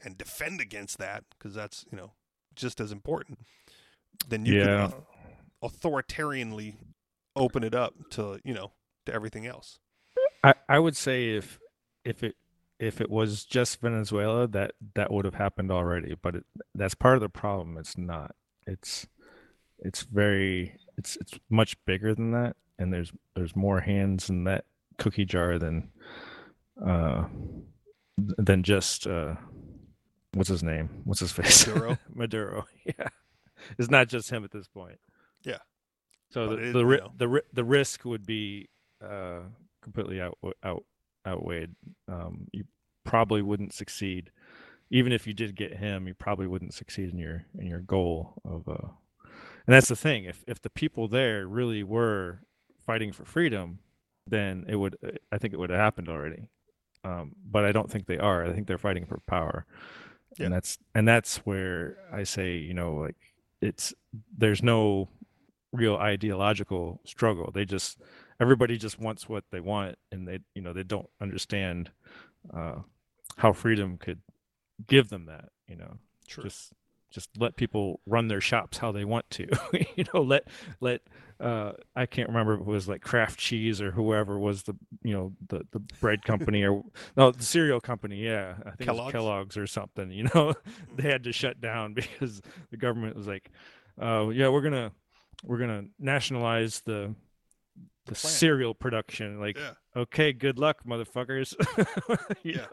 [0.04, 2.12] and defend against that because that's, you know,
[2.56, 3.40] just as important,
[4.28, 4.90] then you yeah.
[4.90, 5.04] could
[5.64, 6.76] authoritarianly
[7.36, 8.72] open it up to you know
[9.06, 9.80] to everything else.
[10.44, 11.60] I, I would say if
[12.04, 12.36] if it
[12.80, 17.16] if it was just Venezuela that that would have happened already but it, that's part
[17.16, 17.78] of the problem.
[17.78, 18.36] It's not.
[18.68, 19.08] It's
[19.80, 24.66] it's very it's it's much bigger than that and there's there's more hands in that
[24.98, 25.90] cookie jar than
[26.86, 27.26] uh
[28.18, 29.36] than just uh
[30.34, 30.90] what's his name?
[31.04, 31.68] What's his face?
[31.68, 31.98] Maduro?
[32.14, 33.08] Maduro yeah.
[33.78, 35.00] It's not just him at this point.
[35.44, 35.60] Yeah.
[36.30, 38.70] so But the the, the the risk would be
[39.02, 39.42] uh
[39.84, 40.84] completely out out
[41.28, 41.76] outweighed.
[42.08, 42.64] Um, you
[43.04, 44.32] probably wouldn't succeed,
[44.90, 46.08] even if you did get him.
[46.08, 48.68] You probably wouldn't succeed in your in your goal of.
[48.68, 48.88] Uh,
[49.68, 50.26] and that's the thing.
[50.26, 52.40] If if the people there really were
[52.86, 53.80] fighting for freedom,
[54.28, 54.98] then it would.
[55.32, 56.50] I think it would have happened already.
[57.06, 58.46] Um, but I don't think they are.
[58.46, 59.66] I think they're fighting for power,
[60.38, 60.46] Yeah.
[60.46, 63.16] and that's and that's where I say, you know, like
[63.62, 63.94] it's
[64.38, 65.10] there's no
[65.74, 67.52] real ideological struggle.
[67.54, 67.98] They just
[68.40, 71.92] everybody just wants what they want, and they you know they don't understand
[72.54, 72.76] uh,
[73.38, 74.22] how freedom could
[74.86, 75.50] give them that.
[75.68, 76.44] You know, True.
[76.44, 76.74] just
[77.14, 79.48] just let people run their shops how they want to.
[79.96, 80.48] you know, let
[80.82, 81.02] let
[81.40, 85.14] uh, I can't remember if it was like Kraft Cheese or whoever was the you
[85.14, 86.84] know the the bread company or
[87.18, 88.24] no the cereal company.
[88.24, 90.12] Yeah, I think Kellogg's, Kellogg's or something.
[90.12, 90.54] You know,
[90.96, 93.52] they had to shut down because the government was like,
[94.02, 94.92] uh, yeah, we're gonna
[95.44, 97.14] we're gonna nationalize the
[98.06, 99.40] the cereal production.
[99.40, 99.74] Like, yeah.
[99.96, 101.54] okay, good luck, motherfuckers.
[102.44, 102.66] yeah.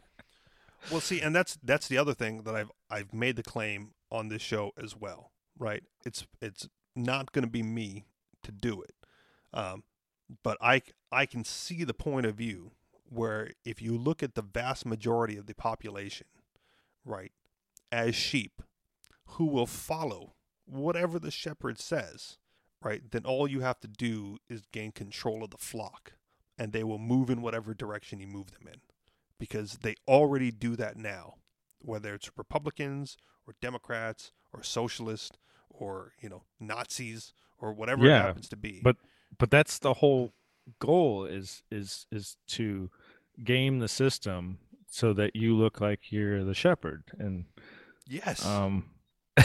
[0.90, 4.28] well, see, and that's that's the other thing that I've I've made the claim on
[4.28, 5.32] this show as well.
[5.58, 5.82] Right?
[6.04, 8.06] It's it's not going to be me
[8.42, 8.94] to do it,
[9.52, 9.84] um,
[10.42, 10.82] but I
[11.12, 12.72] I can see the point of view
[13.08, 16.28] where if you look at the vast majority of the population,
[17.04, 17.32] right,
[17.90, 18.62] as sheep,
[19.24, 20.34] who will follow
[20.64, 22.38] whatever the shepherd says,
[22.82, 26.12] right, then all you have to do is gain control of the flock
[26.58, 28.80] and they will move in whatever direction you move them in
[29.38, 31.34] because they already do that now,
[31.80, 33.16] whether it's Republicans
[33.46, 35.38] or Democrats or socialists
[35.70, 38.80] or, you know, Nazis or whatever yeah, it happens to be.
[38.82, 38.96] But
[39.38, 40.32] but that's the whole
[40.78, 42.90] goal is is is to
[43.42, 44.58] game the system
[44.90, 47.46] so that you look like you're the shepherd and
[48.06, 48.89] yes um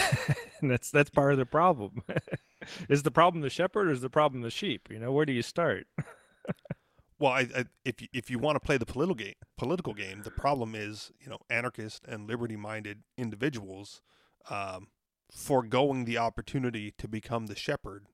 [0.61, 2.03] that's that's part of the problem.
[2.89, 4.87] is the problem the shepherd or is the problem the sheep?
[4.89, 5.87] You know, where do you start?
[7.19, 10.21] well, I, I, if you, if you want to play the political game, political game,
[10.23, 14.01] the problem is you know anarchist and liberty-minded individuals
[14.49, 14.87] um,
[15.31, 18.05] foregoing the opportunity to become the shepherd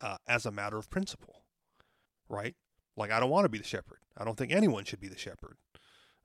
[0.00, 1.42] uh, as a matter of principle,
[2.28, 2.54] right?
[2.96, 3.98] Like I don't want to be the shepherd.
[4.16, 5.56] I don't think anyone should be the shepherd,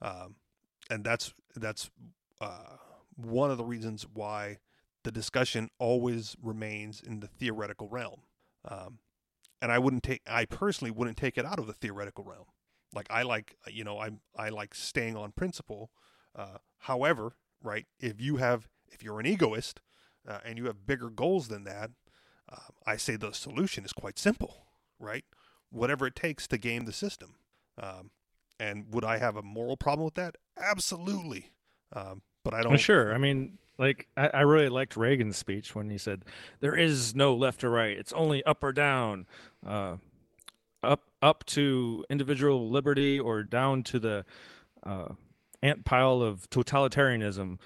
[0.02, 0.36] um,
[0.90, 1.90] and that's that's
[2.42, 2.78] uh,
[3.16, 4.58] one of the reasons why
[5.06, 8.22] the discussion always remains in the theoretical realm.
[8.66, 9.00] Um,
[9.62, 12.46] and I wouldn't take, I personally wouldn't take it out of the theoretical realm.
[12.94, 15.92] Like I like, you know, I I like staying on principle.
[16.36, 19.80] Uh, however, right, if you have, if you're an egoist
[20.28, 21.92] uh, and you have bigger goals than that,
[22.52, 24.66] uh, I say the solution is quite simple,
[25.00, 25.26] right?
[25.72, 27.36] Whatever it takes to game the system.
[27.82, 28.12] Um,
[28.60, 30.36] and would I have a moral problem with that?
[30.58, 31.52] Absolutely.
[31.94, 32.72] Um, but I don't.
[32.72, 33.14] Well, sure.
[33.14, 36.24] I mean, like I, I, really liked Reagan's speech when he said,
[36.60, 39.26] "There is no left or right; it's only up or down,
[39.66, 39.98] uh,
[40.82, 44.26] up up to individual liberty or down to the
[44.84, 45.10] uh,
[45.62, 47.58] ant pile of totalitarianism."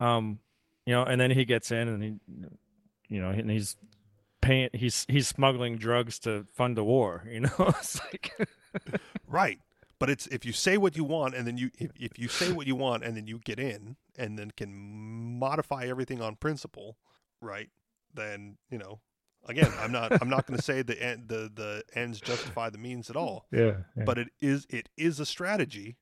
[0.00, 0.40] Um,
[0.86, 2.14] you know, and then he gets in and he,
[3.08, 3.76] you know, and he's
[4.40, 7.24] paying, he's he's smuggling drugs to fund a war.
[7.30, 8.32] You know, it's like
[9.26, 9.60] right.
[10.02, 12.50] But it's if you say what you want and then you if, if you say
[12.50, 14.74] what you want and then you get in and then can
[15.38, 16.96] modify everything on principle,
[17.40, 17.68] right?
[18.12, 18.98] Then you know,
[19.46, 22.78] again, I'm not I'm not going to say the end, the the ends justify the
[22.78, 23.46] means at all.
[23.52, 24.02] Yeah, yeah.
[24.04, 25.98] But it is it is a strategy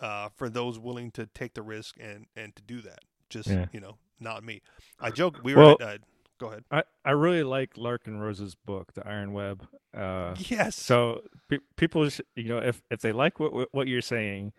[0.00, 3.00] uh, for those willing to take the risk and and to do that.
[3.28, 3.66] Just yeah.
[3.72, 4.62] you know, not me.
[4.98, 5.40] I joke.
[5.44, 5.98] We were well, at, uh,
[6.38, 6.64] go ahead.
[6.70, 9.66] I, I really like Larken Rose's book, The Iron Web.
[9.96, 10.76] Uh, yes.
[10.76, 14.52] So pe- people, sh- you know, if if they like what what you're saying,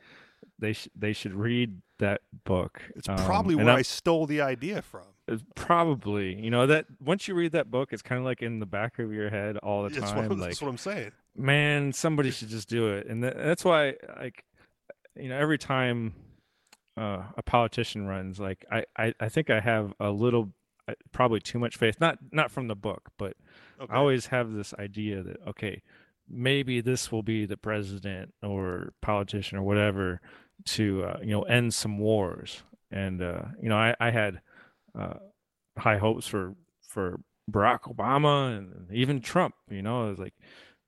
[0.59, 2.81] they sh- they should read that book.
[2.95, 5.03] It's um, probably where I, I stole the idea from.
[5.55, 8.65] Probably, you know that once you read that book, it's kind of like in the
[8.67, 10.01] back of your head all the time.
[10.01, 11.11] That's what, like, that's what I'm saying.
[11.35, 14.43] Man, somebody should just do it, and th- that's why, like,
[15.15, 16.13] you know, every time
[16.95, 20.51] uh, a politician runs, like, I, I I think I have a little
[21.11, 21.97] probably too much faith.
[21.99, 23.35] Not not from the book but
[23.81, 23.93] okay.
[23.93, 25.81] i always have this idea that okay
[26.29, 30.21] maybe this will be the president or politician or whatever
[30.65, 32.63] to uh, you know end some wars.
[32.91, 34.41] And uh, you know i, I had
[34.97, 35.15] uh,
[35.77, 36.55] high hopes for
[36.87, 37.19] for
[37.51, 40.33] barack obama and even trump you know i was like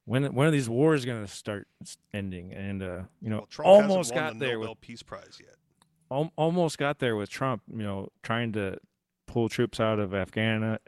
[0.07, 1.67] when when are these wars going to start
[2.13, 2.53] ending?
[2.53, 5.55] And uh, you know well, almost got the there Nobel with peace prize yet.
[6.09, 8.77] al- almost got there with trump you know trying to
[9.27, 10.79] pull troops out of Afghan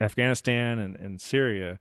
[0.00, 1.78] Afghanistan and, and Syria,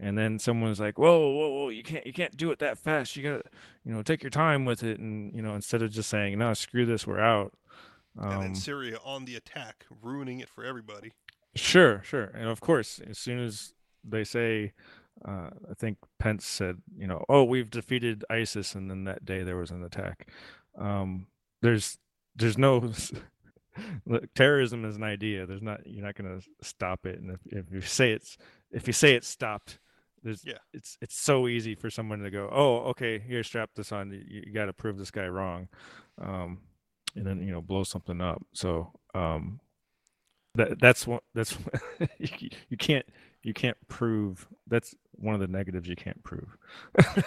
[0.00, 1.68] and then someone's like, "Whoa, whoa, whoa!
[1.68, 3.16] You can't, you can't do it that fast.
[3.16, 3.42] You gotta,
[3.84, 6.54] you know, take your time with it." And you know, instead of just saying, "No,
[6.54, 7.52] screw this, we're out."
[8.18, 11.12] Um, and then um, Syria on the attack, ruining it for everybody.
[11.54, 14.72] Sure, sure, and of course, as soon as they say,
[15.24, 19.42] uh, I think Pence said, you know, "Oh, we've defeated ISIS," and then that day
[19.42, 20.28] there was an attack.
[20.78, 21.26] Um,
[21.60, 21.98] there's,
[22.36, 22.92] there's no
[24.06, 25.46] Look, terrorism is an idea.
[25.46, 28.36] There's not you're not going to stop it, and if, if you say it's
[28.70, 29.78] if you say it's stopped,
[30.22, 30.58] there's yeah.
[30.72, 34.10] it's it's so easy for someone to go, oh, okay, here, strap this on.
[34.10, 35.68] You, you got to prove this guy wrong,
[36.20, 36.58] um,
[37.16, 38.42] and then you know blow something up.
[38.52, 39.60] So um,
[40.54, 41.56] that that's what that's
[42.18, 43.06] you, you can't
[43.42, 44.46] you can't prove.
[44.66, 46.56] That's one of the negatives you can't prove.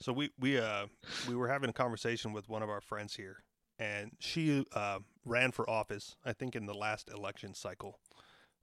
[0.00, 0.86] so we we uh
[1.28, 3.42] we were having a conversation with one of our friends here
[3.78, 7.98] and she uh, ran for office, I think, in the last election cycle.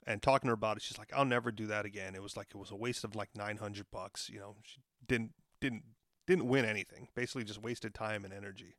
[0.05, 2.35] And talking to her about it, she's like, "I'll never do that again." It was
[2.35, 4.29] like it was a waste of like nine hundred bucks.
[4.29, 5.83] You know, she didn't didn't
[6.27, 7.07] didn't win anything.
[7.15, 8.75] Basically, just wasted time and energy.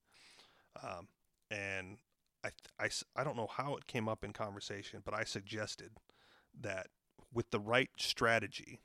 [0.83, 1.09] Um,
[1.51, 1.99] and
[2.45, 5.93] I, I I don't know how it came up in conversation, but I suggested
[6.61, 6.89] that
[7.33, 8.81] with the right strategy,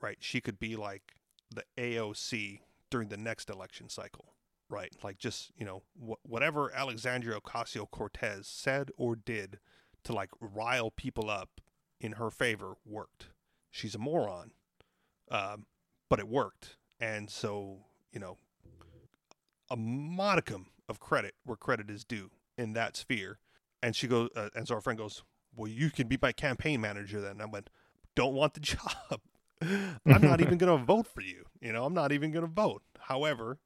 [0.00, 1.14] right, she could be like
[1.54, 2.60] the AOC
[2.90, 4.33] during the next election cycle
[4.74, 4.92] right?
[5.02, 9.60] Like just you know wh- whatever Alexandria Ocasio Cortez said or did
[10.02, 11.60] to like rile people up
[12.00, 13.28] in her favor worked.
[13.70, 14.50] She's a moron,
[15.30, 15.66] um,
[16.10, 18.38] but it worked, and so you know
[19.70, 23.38] a modicum of credit where credit is due in that sphere.
[23.82, 25.22] And she goes, uh, and so our friend goes,
[25.54, 27.70] "Well, you can be my campaign manager then." I went,
[28.14, 29.20] "Don't want the job."
[29.62, 31.44] I'm not even going to vote for you.
[31.60, 32.82] You know, I'm not even going to vote.
[32.98, 33.58] However,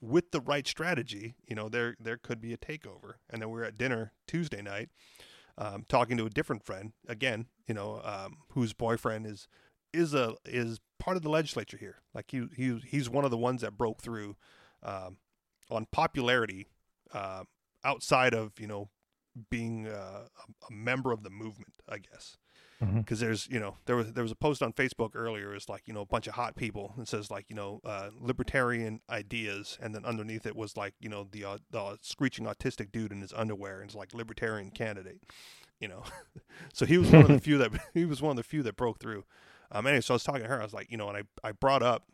[0.00, 3.14] with the right strategy, you know, there there could be a takeover.
[3.30, 4.90] And then we were at dinner Tuesday night,
[5.56, 9.48] um, talking to a different friend again, you know, um, whose boyfriend is
[9.92, 12.02] is a is part of the legislature here.
[12.14, 14.36] Like he he he's one of the ones that broke through
[14.82, 15.18] um,
[15.70, 16.68] on popularity
[17.12, 17.44] uh,
[17.84, 18.90] outside of you know
[19.50, 20.24] being uh,
[20.68, 22.36] a member of the movement, I guess
[22.78, 23.26] because mm-hmm.
[23.26, 25.94] there's you know there was there was a post on Facebook earlier it's like you
[25.94, 29.94] know a bunch of hot people it says like you know uh, libertarian ideas and
[29.94, 33.32] then underneath it was like you know the uh, the screeching autistic dude in his
[33.32, 35.20] underwear and it's like libertarian candidate
[35.80, 36.02] you know?
[36.72, 38.76] So he was one of the few that he was one of the few that
[38.76, 39.24] broke through.
[39.70, 41.48] Um anyway so I was talking to her I was like you know and I
[41.48, 42.04] I brought up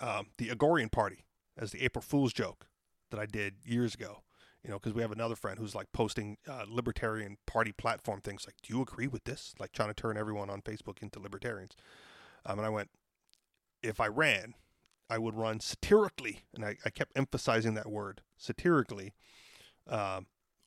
[0.00, 1.24] um, the Agorian Party
[1.58, 2.66] as the April Fool's joke
[3.10, 4.22] that I did years ago
[4.62, 8.46] you know, because we have another friend who's like posting uh, libertarian party platform things
[8.46, 9.54] like, do you agree with this?
[9.58, 11.76] Like trying to turn everyone on Facebook into libertarians.
[12.44, 12.90] Um, and I went,
[13.82, 14.54] if I ran,
[15.08, 19.14] I would run satirically, and I, I kept emphasizing that word satirically,
[19.88, 20.20] uh,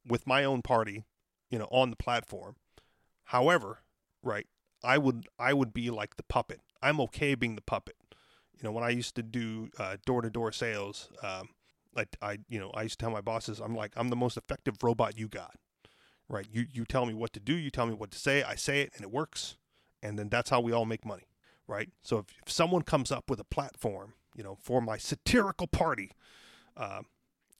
[0.05, 1.05] with my own party,
[1.49, 2.55] you know, on the platform.
[3.25, 3.79] However,
[4.21, 4.47] right,
[4.83, 6.59] I would I would be like the puppet.
[6.81, 7.95] I'm okay being the puppet.
[8.53, 9.69] You know, when I used to do
[10.05, 11.49] door to door sales, um,
[11.95, 14.37] like I, you know, I used to tell my bosses, I'm like, I'm the most
[14.37, 15.55] effective robot you got,
[16.29, 16.47] right?
[16.51, 18.81] You you tell me what to do, you tell me what to say, I say
[18.81, 19.57] it, and it works,
[20.01, 21.27] and then that's how we all make money,
[21.67, 21.89] right?
[22.03, 26.11] So if, if someone comes up with a platform, you know, for my satirical party,
[26.75, 27.01] uh,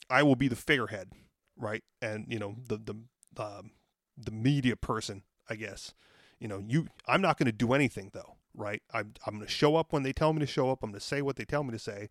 [0.09, 1.09] I will be the figurehead,
[1.57, 1.83] right?
[2.01, 2.95] And you know, the the
[3.43, 3.71] um,
[4.17, 5.93] the media person, I guess.
[6.39, 8.81] You know, you I'm not going to do anything though, right?
[8.93, 10.83] I'm I'm going to show up when they tell me to show up.
[10.83, 12.09] I'm going to say what they tell me to say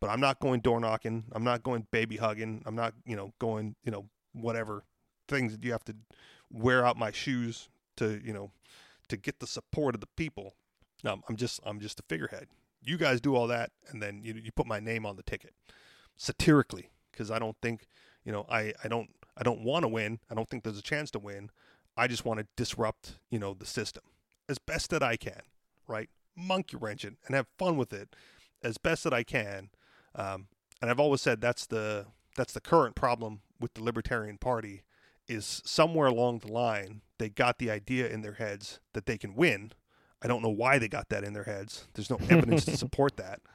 [0.00, 1.24] but I'm not going door knocking.
[1.32, 2.62] I'm not going baby hugging.
[2.66, 4.84] I'm not, you know, going, you know, whatever
[5.28, 5.96] things that you have to
[6.50, 8.50] wear out my shoes to, you know,
[9.08, 10.54] to get the support of the people.
[11.02, 12.48] No, I'm just, I'm just a figurehead.
[12.82, 15.54] You guys do all that, and then you you put my name on the ticket,
[16.16, 17.88] satirically, because I don't think,
[18.24, 20.20] you know, I I don't I don't want to win.
[20.30, 21.50] I don't think there's a chance to win.
[21.96, 24.04] I just want to disrupt, you know, the system
[24.48, 25.42] as best that I can,
[25.88, 26.08] right?
[26.36, 28.14] Monkey wrench it and have fun with it
[28.62, 29.70] as best that I can
[30.16, 30.48] um,
[30.80, 32.06] and I've always said that's the
[32.36, 34.82] that's the current problem with the Libertarian Party
[35.28, 39.34] is somewhere along the line they got the idea in their heads that they can
[39.34, 39.72] win.
[40.22, 41.86] I don't know why they got that in their heads.
[41.94, 43.40] There's no evidence to support that.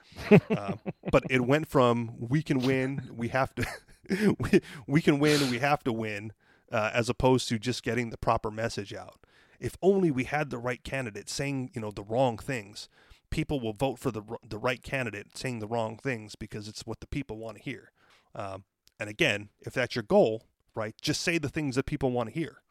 [0.52, 0.74] Uh,
[1.10, 3.66] but it went from we can win, we have to,
[4.40, 6.34] we, we can win, we have to win,
[6.70, 9.22] uh, as opposed to just getting the proper message out.
[9.58, 12.90] If only we had the right candidate saying, you know, the wrong things,
[13.32, 17.00] people will vote for the the right candidate saying the wrong things because it's what
[17.00, 17.92] the people want to hear.
[18.36, 18.64] Um,
[19.00, 20.44] and again, if that's your goal,
[20.76, 22.62] right, just say the things that people want to hear.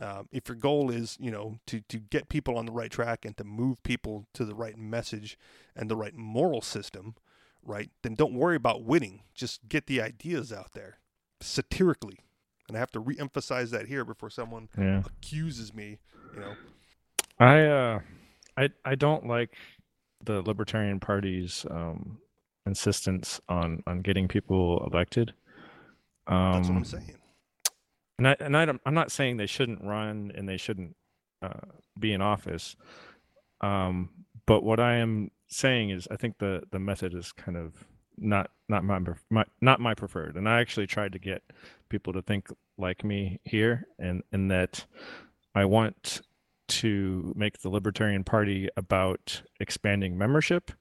[0.00, 3.24] Um, if your goal is, you know, to, to get people on the right track
[3.24, 5.36] and to move people to the right message
[5.74, 7.16] and the right moral system,
[7.64, 9.22] right, then don't worry about winning.
[9.34, 10.98] Just get the ideas out there
[11.40, 12.20] satirically.
[12.68, 15.02] And I have to re-emphasize that here before someone yeah.
[15.04, 15.98] accuses me,
[16.34, 16.54] you know.
[17.40, 18.00] I uh
[18.56, 19.50] I I don't like
[20.24, 22.18] the Libertarian Party's um,
[22.66, 25.32] insistence on on getting people elected.
[26.26, 27.14] Um, That's what I'm um, saying.
[28.18, 30.96] And I and I am not saying they shouldn't run and they shouldn't
[31.42, 31.60] uh,
[31.98, 32.76] be in office.
[33.60, 34.10] Um,
[34.46, 37.84] but what I am saying is, I think the the method is kind of
[38.16, 39.00] not not my,
[39.30, 40.36] my not my preferred.
[40.36, 41.42] And I actually tried to get
[41.88, 44.84] people to think like me here, and and that
[45.54, 46.22] I want
[46.68, 50.72] to make the Libertarian Party about expanding membership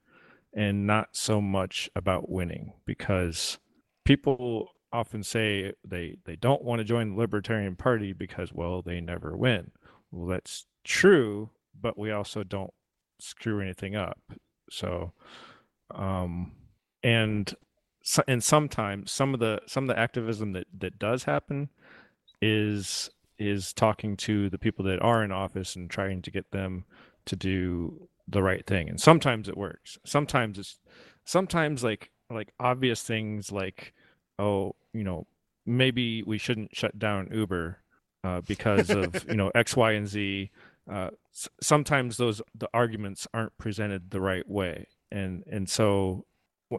[0.54, 3.60] and not so much about winning because
[4.06, 9.02] people often say they they don't want to join the Libertarian Party because well they
[9.02, 9.72] never win.
[10.12, 12.74] Well that's true, but we also don't
[13.20, 14.20] screw anything up.
[14.70, 15.14] So
[15.94, 16.54] um
[17.04, 17.54] and
[18.28, 21.70] and sometimes some of the some of the activism that that does happen
[22.42, 23.10] is
[23.40, 26.86] is talking to the people that are in office and trying to get them
[27.26, 28.90] to do the right thing.
[28.90, 29.98] And sometimes it works.
[30.06, 30.80] Sometimes it's
[31.26, 33.94] sometimes like like obvious things like
[34.38, 35.26] oh you know
[35.66, 37.80] maybe we shouldn't shut down uber
[38.24, 40.52] uh, because of you know x y and z.
[40.92, 44.88] Uh, s- sometimes those the arguments aren't presented the right way.
[45.12, 46.26] And and so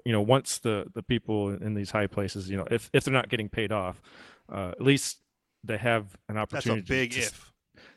[0.04, 3.14] you know once the the people in these high places you know if if they're
[3.14, 4.02] not getting paid off
[4.52, 5.18] uh, at least
[5.64, 6.80] they have an opportunity.
[6.80, 7.52] That's a big to, if.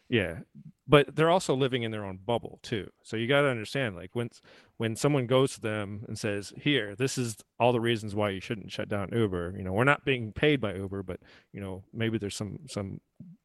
[0.10, 0.40] yeah,
[0.88, 2.90] but they're also living in their own bubble too.
[3.04, 4.30] So you got to understand, like when
[4.78, 8.42] when someone goes to them and says, "Here, this is all the reasons why you
[8.42, 11.20] shouldn't shut down Uber." You know, we're not being paid by Uber, but
[11.54, 13.00] you know, maybe there's some some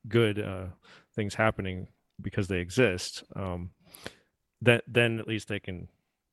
[0.08, 0.66] good uh,
[1.14, 1.88] things happening
[2.20, 3.22] because they exist.
[3.34, 3.70] Um,
[4.62, 5.88] that then at least they can,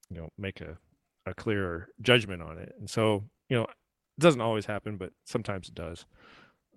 [0.10, 0.78] you know, make a
[1.26, 2.74] a clearer judgment on it.
[2.80, 6.06] And so, you know, it doesn't always happen, but sometimes it does.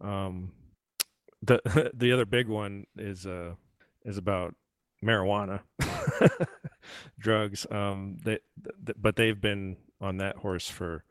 [0.01, 0.53] Um,
[1.43, 3.55] the the other big one is uh
[4.05, 4.55] is about
[5.05, 5.61] marijuana
[7.19, 7.67] drugs.
[7.71, 11.05] Um they th- but they've been on that horse for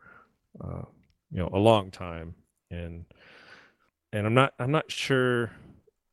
[0.63, 0.83] uh
[1.31, 2.35] you know a long time.
[2.71, 3.05] And
[4.11, 5.51] and i'm not i'm not sure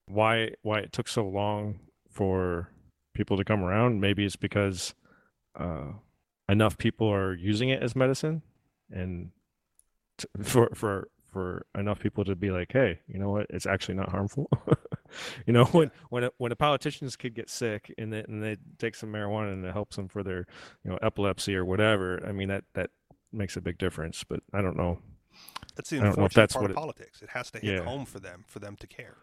[0.07, 1.79] why why it took so long
[2.11, 2.69] for
[3.15, 4.01] people to come around.
[4.01, 4.95] Maybe it's because
[5.59, 5.93] uh
[6.49, 8.43] enough people are using it as medicine
[8.91, 9.31] and
[10.19, 13.95] t- for for for enough people to be like hey you know what it's actually
[13.95, 14.49] not harmful
[15.47, 18.57] you know when when a, when a politicians kid gets sick and they, and they
[18.79, 20.47] take some marijuana and it helps them for their
[20.85, 22.91] you know epilepsy or whatever i mean that that
[23.33, 24.99] makes a big difference but i don't know
[25.75, 27.23] That's the unfortunate that's part what of it- politics.
[27.23, 27.85] It has to hit Yeah.
[27.85, 29.17] home for them, for them to care.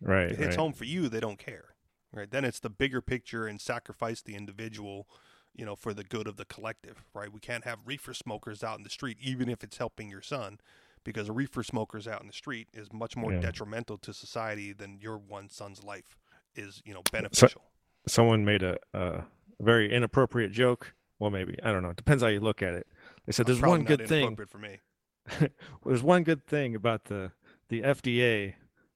[0.00, 0.62] right If it hits right.
[0.62, 1.74] home for you, they don't care.
[2.12, 2.30] Right?
[2.30, 5.08] Then it's the bigger picture and sacrifice the individual,
[5.52, 7.04] you know, for the good of the collective.
[7.12, 7.32] Right?
[7.32, 10.60] We can't have reefer smokers out in the street, even if it's helping your son,
[11.06, 13.40] because a reefer smokers out in the street is much more Yeah.
[13.40, 16.18] detrimental to society than your one son's life
[16.54, 17.62] is, you know, beneficial.
[18.06, 19.24] someone made a, a
[19.60, 22.86] very inappropriate joke well maybe i don't know it depends how you look at it
[23.24, 24.80] they said there's one good thing for me.
[25.86, 27.32] there's one good thing about the
[27.68, 28.54] the FDA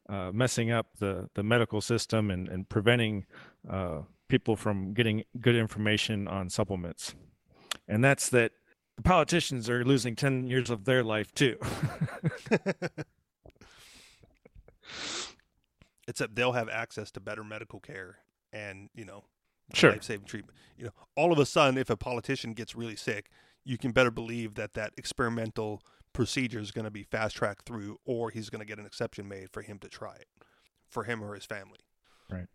[0.09, 3.27] uh, messing up the the medical system and and preventing
[3.69, 7.15] uh, people from getting good information on supplements,
[7.89, 8.53] and that's that
[9.03, 11.57] the politicians are losing ten years of their life too.
[16.09, 18.17] Except they'll have access to better medical care
[18.53, 19.25] and, you know,
[19.73, 19.93] Sure.
[19.93, 20.59] life saving treatment.
[20.77, 23.31] You know, all of a sudden, if a politician gets really sick,
[23.65, 25.81] you can better believe that that experimental
[26.13, 29.29] procedure is going to be fast tracked through, or he's going to get an exception
[29.29, 30.27] made for him to try it,
[30.89, 31.79] for him or his family.
[32.29, 32.49] Right.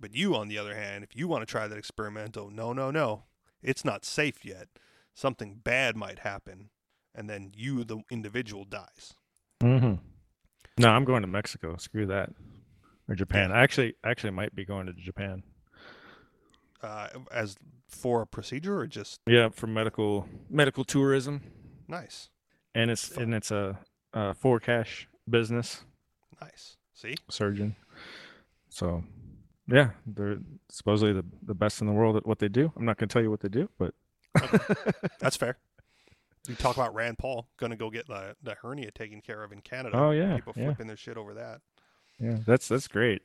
[0.00, 2.92] But you, on the other hand, if you want to try that experimental, no, no,
[2.92, 3.24] no,
[3.62, 4.68] it's not safe yet.
[5.14, 6.70] Something bad might happen,
[7.14, 9.12] and then you, the individual, dies.
[9.62, 9.94] mm-hmm.
[10.78, 11.76] No, I'm going to Mexico.
[11.76, 12.30] Screw that.
[13.08, 13.52] Or Japan.
[13.52, 15.42] I actually actually might be going to Japan.
[16.82, 17.56] Uh, as
[17.88, 21.42] for a procedure, or just Yeah, for medical medical tourism,
[21.86, 22.30] nice,
[22.74, 23.24] and it's Fun.
[23.24, 23.78] and it's a,
[24.14, 25.84] a for cash business.
[26.40, 26.76] nice.
[26.94, 27.76] See, surgeon.
[28.68, 29.04] So,
[29.68, 30.38] yeah, they're
[30.70, 32.72] supposedly the, the best in the world at what they do.
[32.76, 33.94] I'm not going to tell you what they do, but
[35.20, 35.56] that's fair.
[36.48, 39.52] You talk about Rand Paul going to go get the, the hernia taken care of
[39.52, 39.96] in Canada.
[39.96, 41.60] oh yeah, People yeah, flipping their shit over that.
[42.18, 42.38] yeah.
[42.46, 43.22] That's that's great.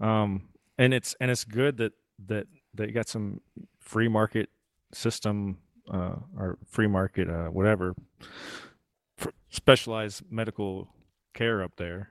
[0.00, 0.48] Um,
[0.78, 1.92] and it's and it's good that
[2.26, 3.40] that that you got some
[3.78, 4.50] free market
[4.92, 5.58] system
[5.92, 7.94] uh, or free market uh, whatever
[9.48, 10.88] specialized medical
[11.34, 12.10] care up there.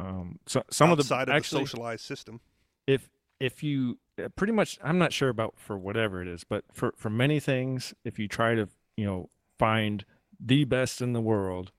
[0.00, 2.40] Um, so some Outside of the of actually the socialized system.
[2.86, 3.08] if
[3.40, 3.98] if you
[4.36, 7.94] pretty much i'm not sure about for whatever it is but for for many things
[8.04, 10.04] if you try to you know find
[10.40, 11.72] the best in the world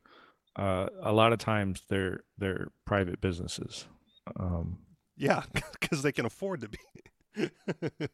[0.56, 3.88] uh a lot of times they're they're private businesses
[4.40, 4.78] um
[5.18, 5.44] Yeah,
[5.80, 7.50] because they can afford to be.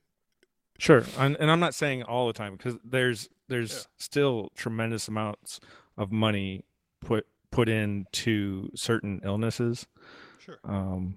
[0.77, 3.79] sure and, and i'm not saying all the time because there's there's Yeah.
[3.97, 5.59] still tremendous amounts
[5.97, 6.65] of money
[7.01, 9.87] put put into certain illnesses
[10.39, 10.57] sure.
[10.65, 11.15] um,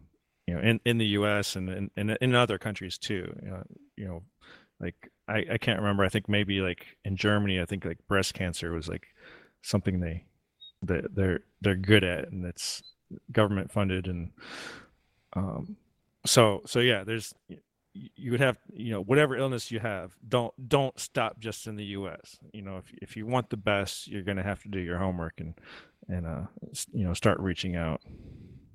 [0.49, 1.57] you know, in, in the U.S.
[1.57, 3.31] and in, in in other countries too.
[3.43, 3.63] You know,
[3.99, 4.23] you know,
[4.81, 4.95] like
[5.29, 6.05] I, I can't remember.
[6.05, 9.09] I think maybe like in Germany, I think like breast cancer was like
[9.61, 10.25] something they
[10.81, 12.83] that they're they're good at, and it's
[13.31, 14.31] government funded, and
[15.35, 15.77] um,
[16.25, 17.35] so so yeah, there's
[17.93, 21.87] you would have you know whatever illness you have don't don't stop just in the
[21.87, 24.79] US you know if if you want the best you're going to have to do
[24.79, 25.55] your homework and
[26.07, 26.43] and uh
[26.93, 28.01] you know start reaching out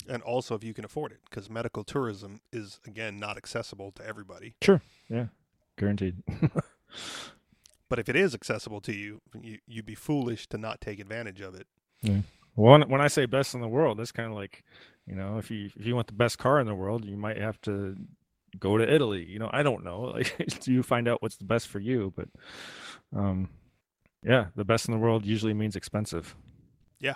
[0.07, 4.05] And also if you can afford it, because medical tourism is again not accessible to
[4.05, 4.55] everybody.
[4.61, 4.81] Sure.
[5.09, 5.27] Yeah.
[5.77, 6.23] Guaranteed
[7.89, 11.41] But if it is accessible to you, you you'd be foolish to not take advantage
[11.41, 11.67] of it.
[12.01, 12.21] Yeah.
[12.55, 14.63] Well, when, when I say best in the world, that's kind of like,
[15.05, 17.37] you know, if you if you want the best car in the world, you might
[17.37, 17.95] have to
[18.59, 19.25] go to Italy.
[19.25, 20.11] You know, I don't know.
[20.13, 22.13] Like, you find out what's the best for you?
[22.15, 22.29] But,
[23.15, 23.49] um,
[24.23, 26.35] yeah, the best in the world usually means expensive.
[26.99, 27.15] Yeah,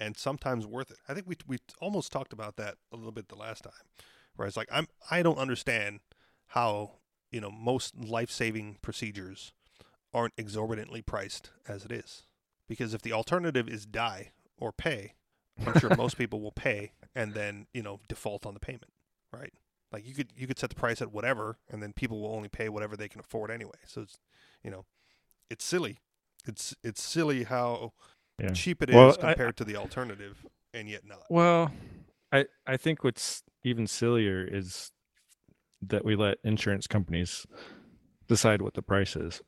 [0.00, 0.96] and sometimes worth it.
[1.08, 3.72] I think we we almost talked about that a little bit the last time,
[4.34, 6.00] where it's like I'm I don't understand
[6.48, 6.92] how
[7.30, 9.52] you know most life saving procedures
[10.12, 12.24] aren't exorbitantly priced as it is,
[12.66, 15.14] because if the alternative is die or pay,
[15.64, 18.92] I'm sure most people will pay and then you know default on the payment,
[19.32, 19.52] right?
[19.92, 22.48] Like you could you could set the price at whatever, and then people will only
[22.48, 23.78] pay whatever they can afford anyway.
[23.86, 24.18] So it's
[24.64, 24.86] you know,
[25.50, 25.98] it's silly.
[26.46, 27.92] It's it's silly how
[28.40, 28.52] Yeah.
[28.52, 31.24] cheap it is Well, I- compared to the alternative, and yet not.
[31.28, 31.72] Well,
[32.32, 34.90] I I think what's even sillier is
[35.82, 37.46] that we let insurance companies
[38.28, 39.42] decide what the price is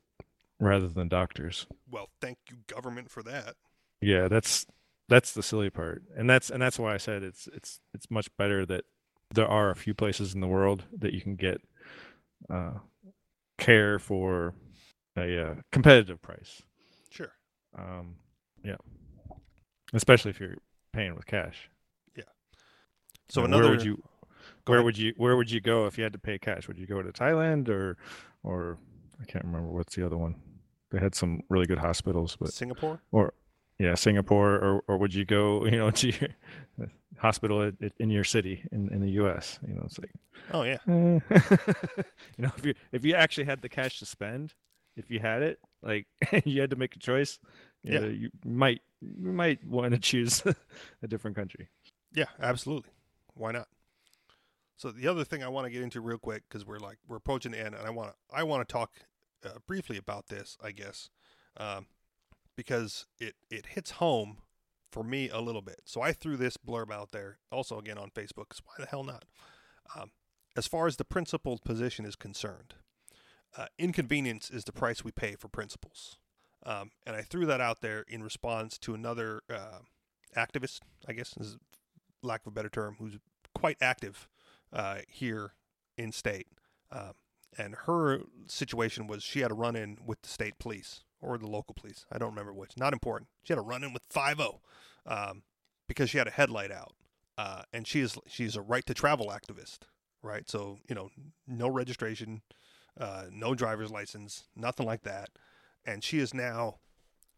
[0.59, 1.65] rather than doctors.
[1.89, 3.55] Well, thank you, government, for that.
[4.01, 4.65] Yeah, that's
[5.09, 6.03] that's the silly part.
[6.15, 8.85] And that's and that's why I said it's it's it's much better that
[9.33, 11.61] there are a few places in the world that you can get
[12.49, 12.73] uh
[13.57, 14.53] care for
[15.15, 16.61] a uh, competitive price.
[17.09, 17.31] Sure.
[17.77, 18.15] Um
[18.63, 18.75] yeah.
[19.93, 20.55] Especially if you're
[20.91, 21.69] paying with cash.
[22.15, 22.23] Yeah.
[23.29, 24.03] So another where would you
[24.65, 24.85] Go where ahead.
[24.85, 26.67] would you where would you go if you had to pay cash?
[26.67, 27.97] Would you go to Thailand or
[28.43, 28.77] or
[29.21, 30.35] I can't remember what's the other one.
[30.91, 32.99] They had some really good hospitals, but Singapore?
[33.11, 33.33] or
[33.79, 36.29] yeah, Singapore or or would you go, you know, to your
[37.17, 39.59] hospital at, at- in your city in, in the US?
[39.67, 40.11] You know, it's like
[40.51, 40.77] Oh yeah.
[40.87, 41.19] eh.
[42.37, 44.53] you know, if you if you actually had the cash to spend,
[44.95, 46.07] if you had it, like
[46.45, 47.39] you had to make a choice,
[47.83, 47.99] Yeah.
[47.99, 50.43] know, you might you might want to choose
[51.01, 51.69] a different country.
[52.13, 52.91] Yeah, absolutely.
[53.35, 53.67] Why not?
[54.77, 57.17] So the other thing I want to get into real quick because we're like we're
[57.17, 58.91] approaching the end, and I want to I want to talk
[59.45, 61.09] uh, briefly about this, I guess,
[61.57, 61.87] um,
[62.55, 64.37] because it it hits home
[64.91, 65.81] for me a little bit.
[65.85, 68.49] So I threw this blurb out there, also again on Facebook.
[68.49, 69.25] 'cause why the hell not?
[69.95, 70.11] Um,
[70.55, 72.75] as far as the principled position is concerned,
[73.57, 76.19] uh, inconvenience is the price we pay for principles.
[76.65, 79.79] Um, and I threw that out there in response to another uh,
[80.35, 81.57] activist, I guess is
[82.21, 83.17] lack of a better term, who's
[83.53, 84.27] quite active
[84.71, 85.53] uh, here
[85.97, 86.47] in state.
[86.91, 87.13] Um,
[87.57, 91.47] and her situation was she had a run in with the state police or the
[91.47, 92.05] local police.
[92.11, 92.77] I don't remember which.
[92.77, 93.29] Not important.
[93.43, 94.41] She had a run in with 5
[95.05, 95.43] um,
[95.87, 96.93] because she had a headlight out.
[97.37, 99.79] Uh, and she is she's a right to travel activist,
[100.21, 100.47] right?
[100.47, 101.09] So you know,
[101.47, 102.43] no registration,
[102.99, 105.29] uh, no driver's license, nothing like that,
[105.85, 106.79] and she is now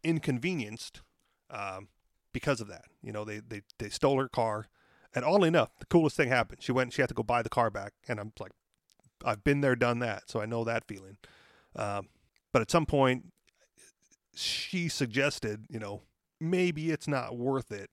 [0.02, 1.02] inconvenienced
[1.50, 1.88] um,
[2.32, 2.84] because of that.
[3.02, 4.68] You know, they, they they stole her car,
[5.14, 6.62] and oddly enough, the coolest thing happened.
[6.62, 8.52] She went, she had to go buy the car back, and I'm like,
[9.24, 11.16] I've been there, done that, so I know that feeling.
[11.74, 12.08] Um,
[12.52, 13.32] but at some point,
[14.34, 16.02] she suggested, you know,
[16.40, 17.90] maybe it's not worth it.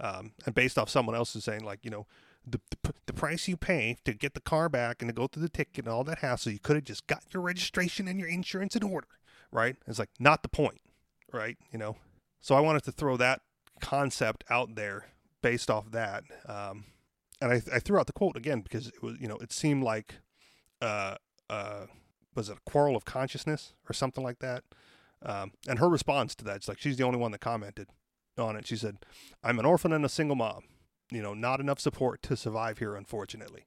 [0.00, 2.06] Um, and based off someone else is saying, like, you know,
[2.46, 5.42] the, the the price you pay to get the car back and to go through
[5.42, 8.28] the ticket and all that hassle, you could have just got your registration and your
[8.28, 9.08] insurance in order,
[9.52, 9.76] right?
[9.86, 10.80] It's like not the point,
[11.32, 11.56] right?
[11.72, 11.96] You know.
[12.40, 13.40] So I wanted to throw that
[13.80, 15.06] concept out there
[15.42, 16.24] based off that.
[16.46, 16.84] Um,
[17.40, 19.82] and I, I threw out the quote again because it was, you know, it seemed
[19.82, 20.16] like,
[20.80, 21.16] uh,
[21.48, 21.86] uh,
[22.34, 24.64] was it a quarrel of consciousness or something like that?
[25.24, 27.88] Um, and her response to that, it's like she's the only one that commented
[28.36, 28.66] on it.
[28.66, 28.98] She said,
[29.42, 30.62] "I'm an orphan and a single mom.
[31.10, 33.66] You know, not enough support to survive here, unfortunately."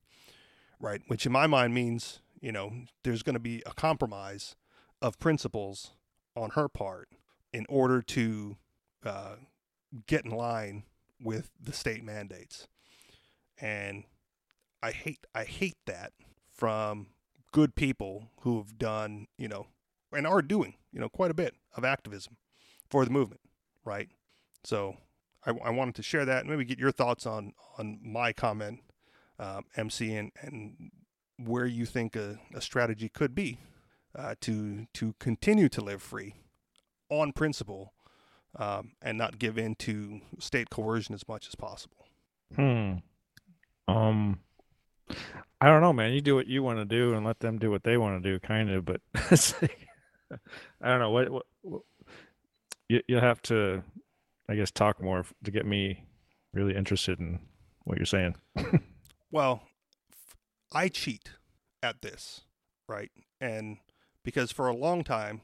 [0.79, 2.71] Right, which in my mind means, you know,
[3.03, 4.55] there's going to be a compromise
[5.01, 5.91] of principles
[6.35, 7.09] on her part
[7.51, 8.57] in order to
[9.05, 9.35] uh,
[10.07, 10.83] get in line
[11.21, 12.67] with the state mandates.
[13.59, 14.03] And
[14.81, 16.13] I hate I hate that
[16.53, 17.07] from
[17.51, 19.67] good people who have done, you know,
[20.11, 22.37] and are doing, you know, quite a bit of activism
[22.89, 23.41] for the movement,
[23.85, 24.09] right?
[24.63, 24.97] So
[25.45, 28.79] I, I wanted to share that and maybe get your thoughts on on my comment,
[29.39, 30.91] um, MC, and and
[31.37, 33.57] where you think a, a strategy could be
[34.15, 36.35] uh, to to continue to live free
[37.09, 37.93] on principle
[38.57, 42.07] um, and not give in to state coercion as much as possible.
[42.55, 42.95] Hmm.
[43.87, 44.39] Um,
[45.59, 46.13] I don't know, man.
[46.13, 48.31] You do what you want to do and let them do what they want to
[48.31, 48.85] do, kind of.
[48.85, 49.01] But
[49.61, 49.87] like,
[50.81, 51.81] I don't know what, what, what
[52.87, 53.83] you you'll have to,
[54.49, 56.05] I guess, talk more to get me
[56.53, 57.39] really interested in
[57.83, 58.35] what you're saying.
[59.31, 59.61] Well,
[60.73, 61.31] I cheat
[61.81, 62.41] at this,
[62.87, 63.09] right?
[63.39, 63.77] And
[64.23, 65.41] because for a long time,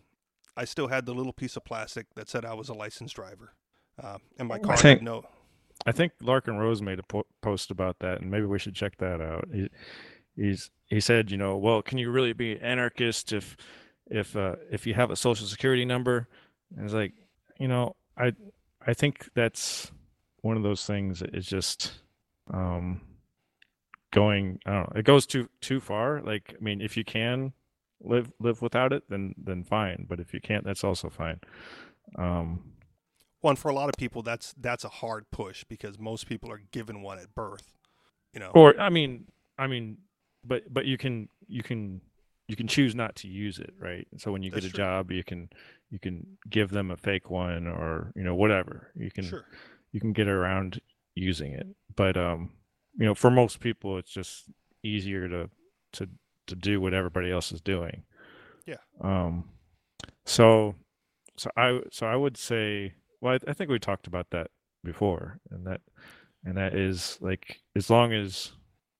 [0.56, 3.54] I still had the little piece of plastic that said I was a licensed driver,
[4.02, 5.24] uh, and my I car think- had no.
[5.86, 8.98] I think Larken Rose made a po- post about that, and maybe we should check
[8.98, 9.48] that out.
[9.54, 9.70] He,
[10.36, 13.56] he's he said, you know, well, can you really be an anarchist if
[14.10, 16.28] if uh, if you have a social security number,
[16.76, 17.14] and it's like,
[17.60, 18.34] you know, I
[18.86, 19.92] I think that's
[20.42, 21.94] one of those things that is just
[22.52, 23.02] um,
[24.12, 24.60] going.
[24.66, 25.00] I don't know.
[25.00, 26.22] It goes too too far.
[26.22, 27.54] Like, I mean, if you can
[28.02, 30.06] live live without it, then then fine.
[30.08, 31.40] But if you can't, that's also fine.
[32.18, 32.74] Um,
[33.42, 36.52] well, and for a lot of people, that's that's a hard push because most people
[36.52, 37.74] are given one at birth.
[38.34, 39.26] You know, or I mean,
[39.58, 39.98] I mean,
[40.44, 42.02] but but you can you can
[42.48, 44.08] you can choose not to use it, right?
[44.18, 44.84] So when you That's get a true.
[44.84, 45.50] job, you can
[45.90, 48.92] you can give them a fake one or you know whatever.
[48.96, 49.46] You can sure.
[49.92, 50.82] you can get around
[51.16, 51.68] using it.
[51.96, 52.52] But um
[52.98, 54.46] you know, for most people it's just
[54.84, 55.50] easier to
[55.94, 56.10] to
[56.48, 58.04] to do what everybody else is doing.
[58.66, 58.78] Yeah.
[59.02, 59.50] Um
[60.26, 60.76] so
[61.38, 64.52] so I so I would say well I, I think we talked about that
[64.84, 65.82] before and that
[66.46, 68.52] and that is like as long as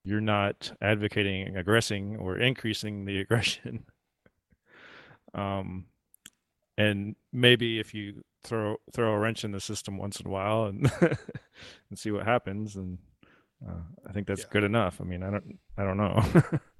[0.04, 3.84] you're not advocating aggressing or increasing the aggression.
[5.34, 5.86] um,
[6.76, 10.66] and maybe if you throw throw a wrench in the system once in a while
[10.66, 12.98] and and see what happens, and
[13.66, 14.48] uh, I think that's yeah.
[14.50, 15.00] good enough.
[15.00, 16.22] I mean, I don't I don't know.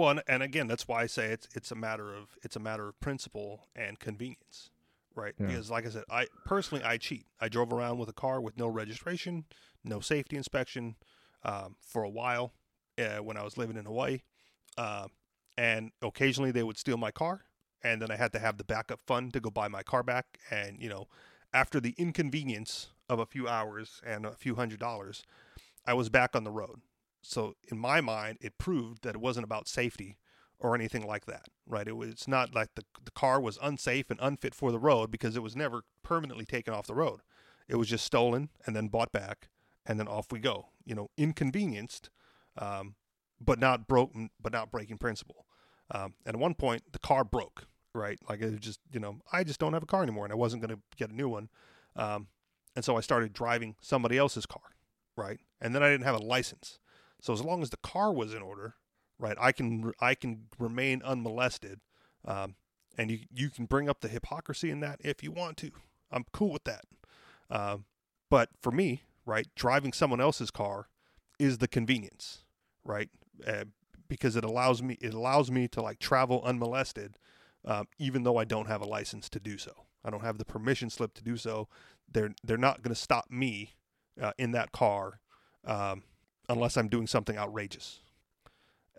[0.00, 2.60] well, and, and again, that's why I say it's it's a matter of it's a
[2.60, 4.70] matter of principle and convenience,
[5.14, 5.34] right?
[5.38, 5.48] Yeah.
[5.48, 7.26] Because like I said, I personally I cheat.
[7.38, 9.44] I drove around with a car with no registration,
[9.84, 10.96] no safety inspection
[11.44, 12.54] um, for a while
[12.98, 14.20] uh, when I was living in Hawaii.
[14.78, 15.08] Uh,
[15.58, 17.42] and occasionally they would steal my car,
[17.84, 20.38] and then I had to have the backup fund to go buy my car back.
[20.50, 21.08] And you know,
[21.52, 25.24] after the inconvenience of a few hours and a few hundred dollars,
[25.86, 26.80] I was back on the road.
[27.22, 30.16] So in my mind, it proved that it wasn't about safety
[30.58, 31.88] or anything like that, right?
[31.88, 35.36] It was not like the the car was unsafe and unfit for the road because
[35.36, 37.20] it was never permanently taken off the road.
[37.68, 39.48] It was just stolen and then bought back
[39.86, 40.68] and then off we go.
[40.84, 42.10] You know, inconvenienced,
[42.58, 42.94] um,
[43.40, 45.46] but not broken, but not breaking principle.
[45.90, 47.66] Um, and at one point, the car broke.
[47.92, 50.36] Right, like it just you know, I just don't have a car anymore, and I
[50.36, 51.48] wasn't going to get a new one.
[51.96, 52.28] Um,
[52.76, 54.62] and so I started driving somebody else's car.
[55.16, 56.78] Right, and then I didn't have a license.
[57.20, 58.74] So as long as the car was in order,
[59.18, 61.80] right, I can I can remain unmolested.
[62.24, 62.56] Um,
[62.98, 65.70] and you you can bring up the hypocrisy in that if you want to.
[66.10, 66.84] I'm cool with that.
[67.50, 67.84] Um,
[68.28, 69.46] but for me, right?
[69.54, 70.88] Driving someone else's car
[71.38, 72.44] is the convenience,
[72.84, 73.08] right?
[73.46, 73.64] Uh,
[74.08, 77.16] because it allows me it allows me to like travel unmolested,
[77.64, 79.72] um, even though I don't have a license to do so.
[80.04, 81.68] I don't have the permission slip to do so.
[82.10, 83.74] They're they're not going to stop me
[84.20, 85.20] uh, in that car
[85.64, 86.02] um,
[86.50, 88.00] unless I'm doing something outrageous.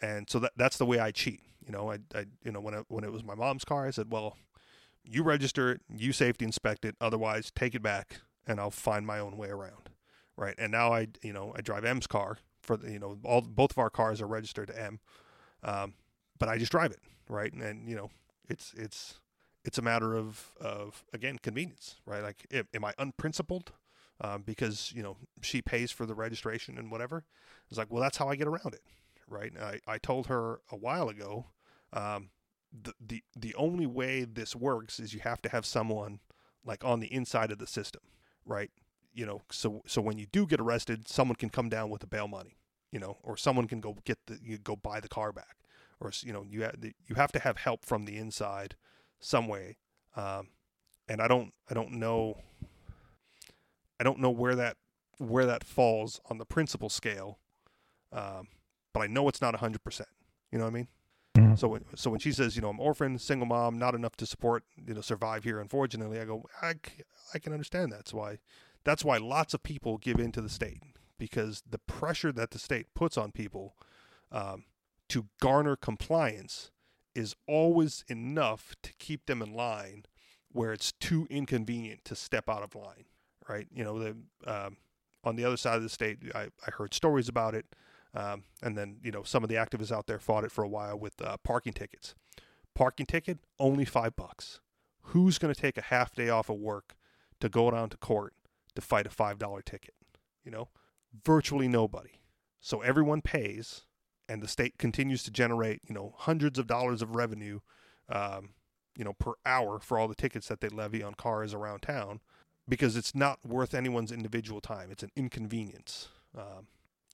[0.01, 1.41] And so that that's the way I cheat.
[1.63, 4.11] You know, I, I you know when when it was my mom's car, I said,
[4.11, 4.37] well,
[5.03, 9.19] you register it, you safety inspect it, otherwise take it back, and I'll find my
[9.19, 9.91] own way around
[10.41, 10.55] right?
[10.57, 13.77] And now I, you know, I drive M's car for you know, all both of
[13.77, 14.99] our cars are registered to M,
[15.63, 15.93] um,
[16.39, 16.99] but I just drive it,
[17.29, 17.53] right?
[17.53, 18.09] And, and, you know,
[18.49, 19.19] it's it's
[19.63, 22.23] it's a matter of of again convenience, right?
[22.23, 23.71] Like, am I unprincipled
[24.21, 27.25] um, because you know she pays for the registration and whatever?
[27.69, 28.83] It's like, well, that's how I get around it,
[29.27, 29.51] right?
[29.59, 31.47] I I told her a while ago.
[31.93, 32.29] Um,
[32.71, 36.19] the, the the only way this works is you have to have someone
[36.63, 38.01] like on the inside of the system,
[38.45, 38.71] right?
[39.13, 42.07] you know, so so when you do get arrested, someone can come down with the
[42.07, 42.57] bail money,
[42.91, 45.57] you know, or someone can go get the you go buy the car back,
[45.99, 48.75] or you know, you have you have to have help from the inside,
[49.19, 49.77] some way,
[50.15, 50.49] um,
[51.07, 52.37] and I don't I don't know
[54.01, 54.77] I don't know where that
[55.19, 57.37] where that falls on the principle scale,
[58.11, 58.47] um,
[58.95, 60.09] but I know it's not hundred percent.
[60.51, 60.87] You know what I mean?
[61.37, 61.55] Mm-hmm.
[61.55, 64.25] So when, so when she says, you know, I'm orphan, single mom, not enough to
[64.25, 66.73] support, you know, survive here, unfortunately, I go, I,
[67.35, 67.97] I can understand that.
[67.97, 68.39] That's why
[68.83, 70.81] that's why lots of people give in to the state
[71.19, 73.75] because the pressure that the state puts on people
[74.31, 74.63] um,
[75.09, 76.71] to garner compliance
[77.13, 80.05] is always enough to keep them in line
[80.51, 83.05] where it's too inconvenient to step out of line
[83.47, 84.15] right you know the
[84.45, 84.77] um,
[85.23, 87.65] on the other side of the state i, I heard stories about it
[88.13, 90.69] um, and then you know some of the activists out there fought it for a
[90.69, 92.15] while with uh, parking tickets
[92.75, 94.59] parking ticket only five bucks
[95.05, 96.95] who's going to take a half day off of work
[97.39, 98.33] to go down to court
[98.75, 99.95] to fight a $5 ticket,
[100.43, 100.69] you know?
[101.25, 102.21] Virtually nobody.
[102.59, 103.85] So everyone pays,
[104.29, 107.59] and the state continues to generate, you know, hundreds of dollars of revenue,
[108.07, 108.51] um,
[108.95, 112.21] you know, per hour for all the tickets that they levy on cars around town
[112.71, 114.89] because it's not worth anyone's individual time.
[114.91, 116.07] It's an inconvenience.
[116.37, 116.67] Um,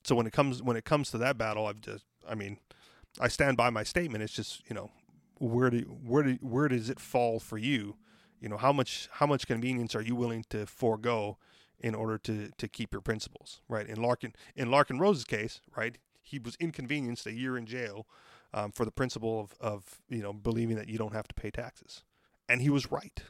[0.04, 2.60] so when it comes when it comes to that battle, I've just, I mean,
[3.20, 4.24] I stand by my statement.
[4.24, 4.92] It's just, you know,
[5.40, 7.96] where do where do where does it fall for you
[8.40, 11.38] you know how much how much convenience are you willing to forego
[11.80, 16.00] in order to to keep your principles right in larken in larken rose's case right
[16.24, 18.08] he was inconvenienced a year in jail
[18.54, 21.52] um, for the principle of, of you know believing that you don't have to pay
[21.52, 22.04] taxes,
[22.48, 23.24] and he was right.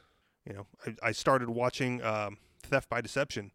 [0.48, 3.52] You know, I, I started watching um, Theft by Deception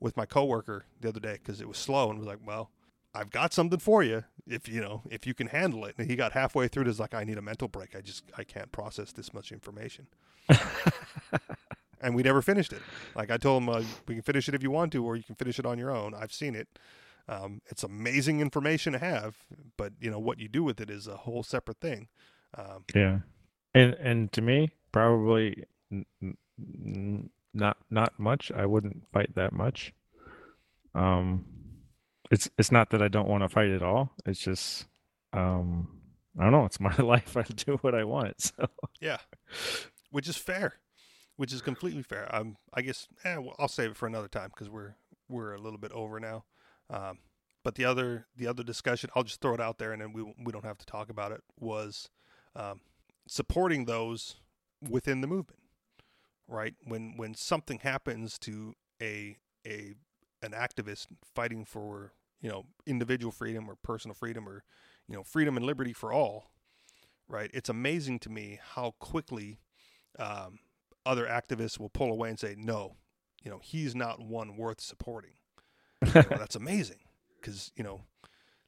[0.00, 2.70] with my coworker the other day because it was slow and was like, well,
[3.14, 5.94] I've got something for you if you know if you can handle it.
[5.98, 7.96] And he got halfway through it, is like, I need a mental break.
[7.96, 10.06] I just I can't process this much information.
[12.00, 12.82] and we never finished it.
[13.14, 15.22] Like I told him, uh, we can finish it if you want to, or you
[15.22, 16.14] can finish it on your own.
[16.14, 16.68] I've seen it.
[17.28, 19.36] Um, it's amazing information to have,
[19.76, 22.08] but you know what you do with it is a whole separate thing.
[22.56, 23.18] Um, yeah,
[23.74, 28.50] and and to me, probably n- not not much.
[28.52, 29.92] I wouldn't fight that much.
[30.94, 31.44] Um,
[32.30, 34.12] it's it's not that I don't want to fight at all.
[34.26, 34.86] It's just
[35.32, 35.88] um,
[36.38, 36.64] I don't know.
[36.64, 37.36] It's my life.
[37.36, 38.52] I do what I want.
[38.58, 38.66] So
[39.00, 39.18] yeah,
[40.10, 40.74] which is fair,
[41.36, 42.34] which is completely fair.
[42.34, 44.94] Um, I guess eh, well, I'll save it for another time because we're
[45.28, 46.44] we're a little bit over now.
[46.90, 47.18] Um,
[47.64, 50.22] but the other the other discussion, I'll just throw it out there, and then we
[50.22, 51.42] we don't have to talk about it.
[51.58, 52.08] Was
[52.56, 52.80] um,
[53.26, 54.36] supporting those
[54.88, 55.57] within the movement,
[56.48, 56.74] right?
[56.84, 59.36] When when something happens to a
[59.66, 59.94] a
[60.42, 64.64] an activist fighting for you know individual freedom or personal freedom or
[65.08, 66.50] you know freedom and liberty for all,
[67.28, 67.50] right?
[67.54, 69.60] It's amazing to me how quickly
[70.18, 70.58] um,
[71.06, 72.96] other activists will pull away and say, no,
[73.42, 75.32] you know, he's not one worth supporting.
[76.14, 77.00] You know, that's amazing
[77.40, 78.02] because you know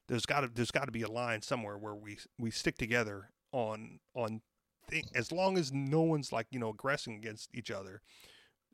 [0.09, 3.29] there's got to there's got to be a line somewhere where we we stick together
[3.53, 4.41] on on
[4.89, 8.01] th- as long as no one's like you know aggressing against each other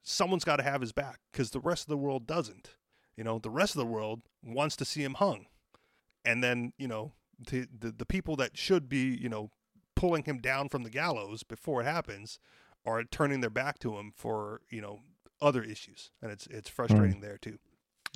[0.04, 2.76] someone's got to have his back because the rest of the world doesn't
[3.16, 5.46] you know the rest of the world wants to see him hung
[6.24, 9.50] and then you know the the, the people that should be you know
[9.96, 12.40] pulling him down from the gallows before it happens
[12.86, 15.00] are turning their back to him for you know
[15.42, 17.22] other issues and it's it's frustrating mm.
[17.22, 17.58] there too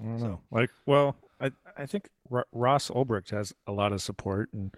[0.01, 0.25] I don't so.
[0.25, 0.41] know.
[0.51, 4.73] Like, well, I I think R- Ross Ulbricht has a lot of support, and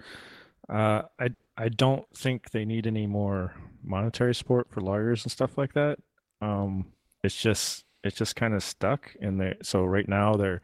[0.70, 5.58] uh, I I don't think they need any more monetary support for lawyers and stuff
[5.58, 6.00] like that.
[6.42, 6.88] Um,
[7.24, 9.56] it's just it's just kind of stuck in there.
[9.62, 10.62] So right now they're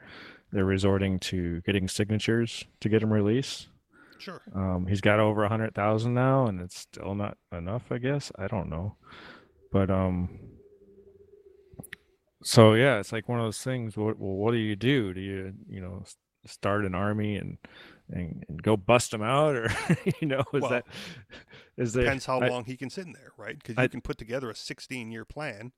[0.51, 3.67] they're resorting to getting signatures to get him released.
[4.17, 4.41] Sure.
[4.53, 7.91] Um, he's got over a hundred thousand now, and it's still not enough.
[7.91, 8.95] I guess I don't know,
[9.71, 10.29] but um,
[12.43, 13.97] so yeah, it's like one of those things.
[13.97, 15.13] What, well, what do you do?
[15.13, 16.03] Do you you know
[16.45, 17.57] start an army and
[18.11, 19.69] and, and go bust them out, or
[20.21, 20.85] you know is well, that
[21.77, 23.57] is there, depends how I, long he can sit in there, right?
[23.57, 25.71] Because you I, can put together a 16 year plan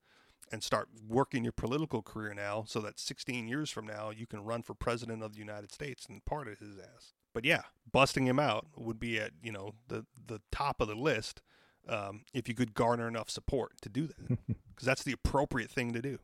[0.50, 4.44] and start working your political career now, so that 16 years from now you can
[4.44, 7.14] run for president of the United States and part of his ass.
[7.34, 10.94] But yeah, busting him out would be at you know the the top of the
[10.94, 11.42] list
[11.88, 15.92] um, if you could garner enough support to do that, because that's the appropriate thing
[15.92, 16.18] to do.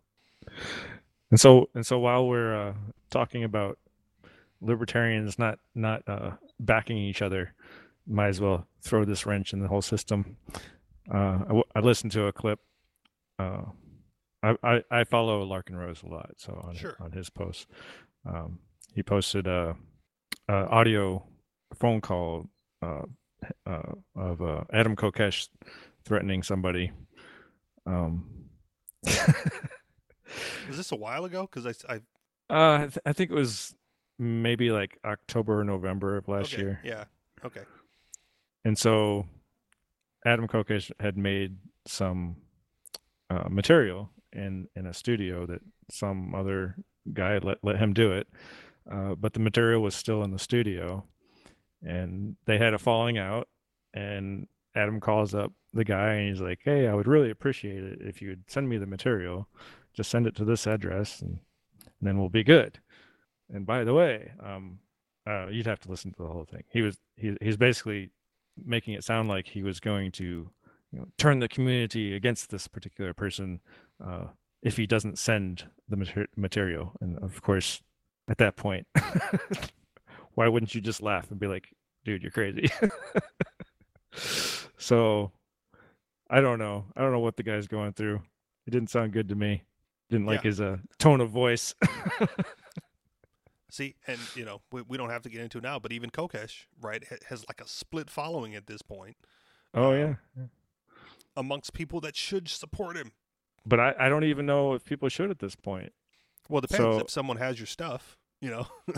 [1.31, 2.75] And so and so while we're uh,
[3.11, 3.79] talking about
[4.61, 7.55] libertarians not not uh, backing each other,
[8.07, 10.37] might as well throw this wrench in the whole system.
[11.13, 12.61] Uh, I, I listened to a clip.
[13.39, 13.63] Uh,
[14.43, 16.97] I, I, I follow Larken Rose a lot, so on sure.
[17.01, 17.67] on his posts,
[18.27, 18.59] um,
[18.95, 19.77] he posted a,
[20.49, 21.25] a, audio
[21.75, 22.49] phone call
[22.83, 23.03] uh,
[23.67, 25.49] uh, of uh, Adam Kokesh
[26.05, 26.93] threatening somebody.
[27.87, 28.49] Um,
[30.69, 31.49] Was this a while ago?
[31.51, 31.97] Because I, I,
[32.51, 33.75] uh, I, th- I, think it was
[34.19, 36.63] maybe like October or November of last okay.
[36.63, 36.81] year.
[36.85, 37.05] Yeah.
[37.45, 37.63] Okay.
[38.65, 39.27] And so,
[40.27, 41.57] Adam Kokesh had made
[41.87, 42.37] some
[43.31, 45.61] uh, material in in a studio that
[45.91, 46.77] some other
[47.13, 48.29] guy let let him do it,
[48.91, 51.05] uh, but the material was still in the studio,
[51.83, 53.49] and they had a falling out,
[53.95, 58.01] and Adam calls up the guy and he's like, "Hey, I would really appreciate it
[58.01, 59.49] if you would send me the material."
[59.99, 61.41] Just send it to this address and,
[61.83, 62.79] and then we'll be good.
[63.53, 64.79] And by the way, um,
[65.29, 66.63] uh, you'd have to listen to the whole thing.
[66.71, 68.11] He was he, he's basically
[68.65, 70.25] making it sound like he was going to
[70.93, 73.59] you know, turn the community against this particular person
[74.05, 74.27] uh,
[74.63, 76.93] if he doesn't send the mater- material.
[77.01, 77.83] And of course,
[78.29, 78.87] at that point,
[80.35, 81.75] why wouldn't you just laugh and be like,
[82.05, 82.71] "Dude, you're crazy"?
[84.79, 85.33] so,
[86.31, 86.85] I don't know.
[86.97, 88.23] I don't know what the guy's going through.
[88.65, 89.65] It didn't sound good to me.
[90.11, 90.49] Didn't like yeah.
[90.49, 91.75] his uh, tone of voice.
[93.71, 96.11] See, and you know, we, we don't have to get into it now, but even
[96.11, 99.17] Kokesh, right, has like a split following at this point.
[99.75, 100.15] Oh um, yeah.
[100.37, 100.45] yeah.
[101.37, 103.13] Amongst people that should support him.
[103.67, 105.93] But I, I don't even know if people should at this point.
[106.49, 108.67] Well, it depends so, if someone has your stuff, you know.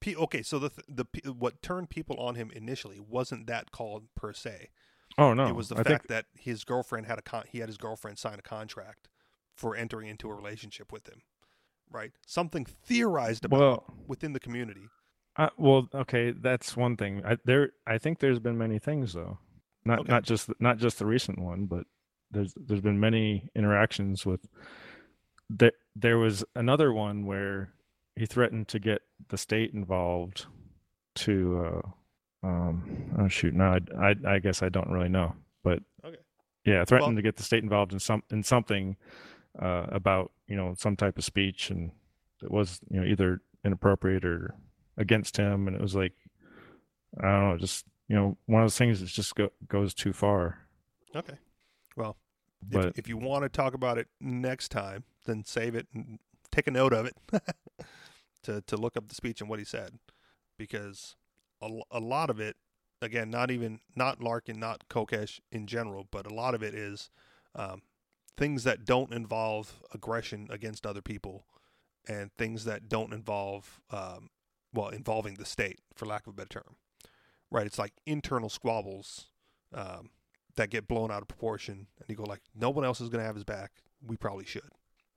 [0.00, 4.32] P- okay, so the the what turned people on him initially wasn't that called per
[4.32, 4.70] se.
[5.18, 6.06] Oh no, it was the I fact think...
[6.06, 9.09] that his girlfriend had a con- he had his girlfriend sign a contract
[9.60, 11.20] for entering into a relationship with him,
[11.90, 12.12] right?
[12.26, 14.88] Something theorized about well, within the community.
[15.36, 17.22] Uh, well, okay, that's one thing.
[17.26, 19.38] I, there, I think there's been many things though,
[19.84, 20.12] not Okay.
[20.12, 21.84] not just not just the recent one, but
[22.30, 24.40] there's there's been many interactions with.
[25.50, 27.72] There, there was another one where
[28.16, 30.46] he threatened to get the state involved
[31.16, 31.82] to.
[32.44, 33.52] Uh, um, oh shoot!
[33.54, 36.16] No, I, I I guess I don't really know, but Okay.
[36.64, 38.96] yeah, threatened Well- to get the state involved in some in something
[39.58, 41.90] uh, about you know some type of speech and
[42.42, 44.54] it was you know either inappropriate or
[44.96, 45.66] against him.
[45.66, 46.12] And it was like
[47.20, 50.12] i don't know just you know one of those things that just go, goes too
[50.12, 50.58] far.
[51.14, 51.38] Okay.
[51.96, 52.16] Well,
[52.62, 56.18] if, but if you want to talk about it next time, then save it and
[56.50, 57.16] take a note of it
[58.42, 59.98] to to look up the speech and what he said,
[60.58, 61.16] because
[61.62, 62.56] a, a lot of it,
[63.00, 67.10] again, not even not Larken, not Kokesh in general, but a lot of it is
[67.54, 67.82] um,
[68.36, 71.46] things that don't involve aggression against other people,
[72.08, 74.30] and things that don't involve um,
[74.72, 76.76] well involving the state, for lack of a better term.
[77.50, 77.66] Right?
[77.66, 79.26] It's like internal squabbles.
[79.74, 80.10] Um,
[80.56, 83.20] that get blown out of proportion and you go like no one else is going
[83.20, 83.72] to have his back
[84.06, 84.62] we probably should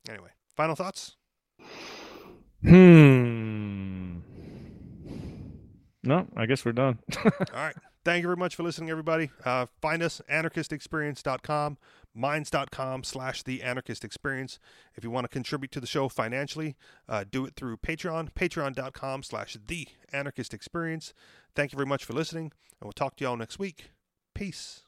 [0.09, 1.15] anyway final thoughts
[2.61, 4.19] hmm
[6.03, 9.65] no i guess we're done all right thank you very much for listening everybody uh,
[9.81, 11.77] find us anarchistexperience.com
[12.15, 14.59] minds.com slash the anarchist experience.
[14.95, 16.75] If you want to contribute to the show financially
[17.09, 21.13] uh, do it through patreon patreon.com slash the anarchist experience.
[21.55, 23.91] Thank you very much for listening and we'll talk to y'all next week.
[24.33, 24.81] Peace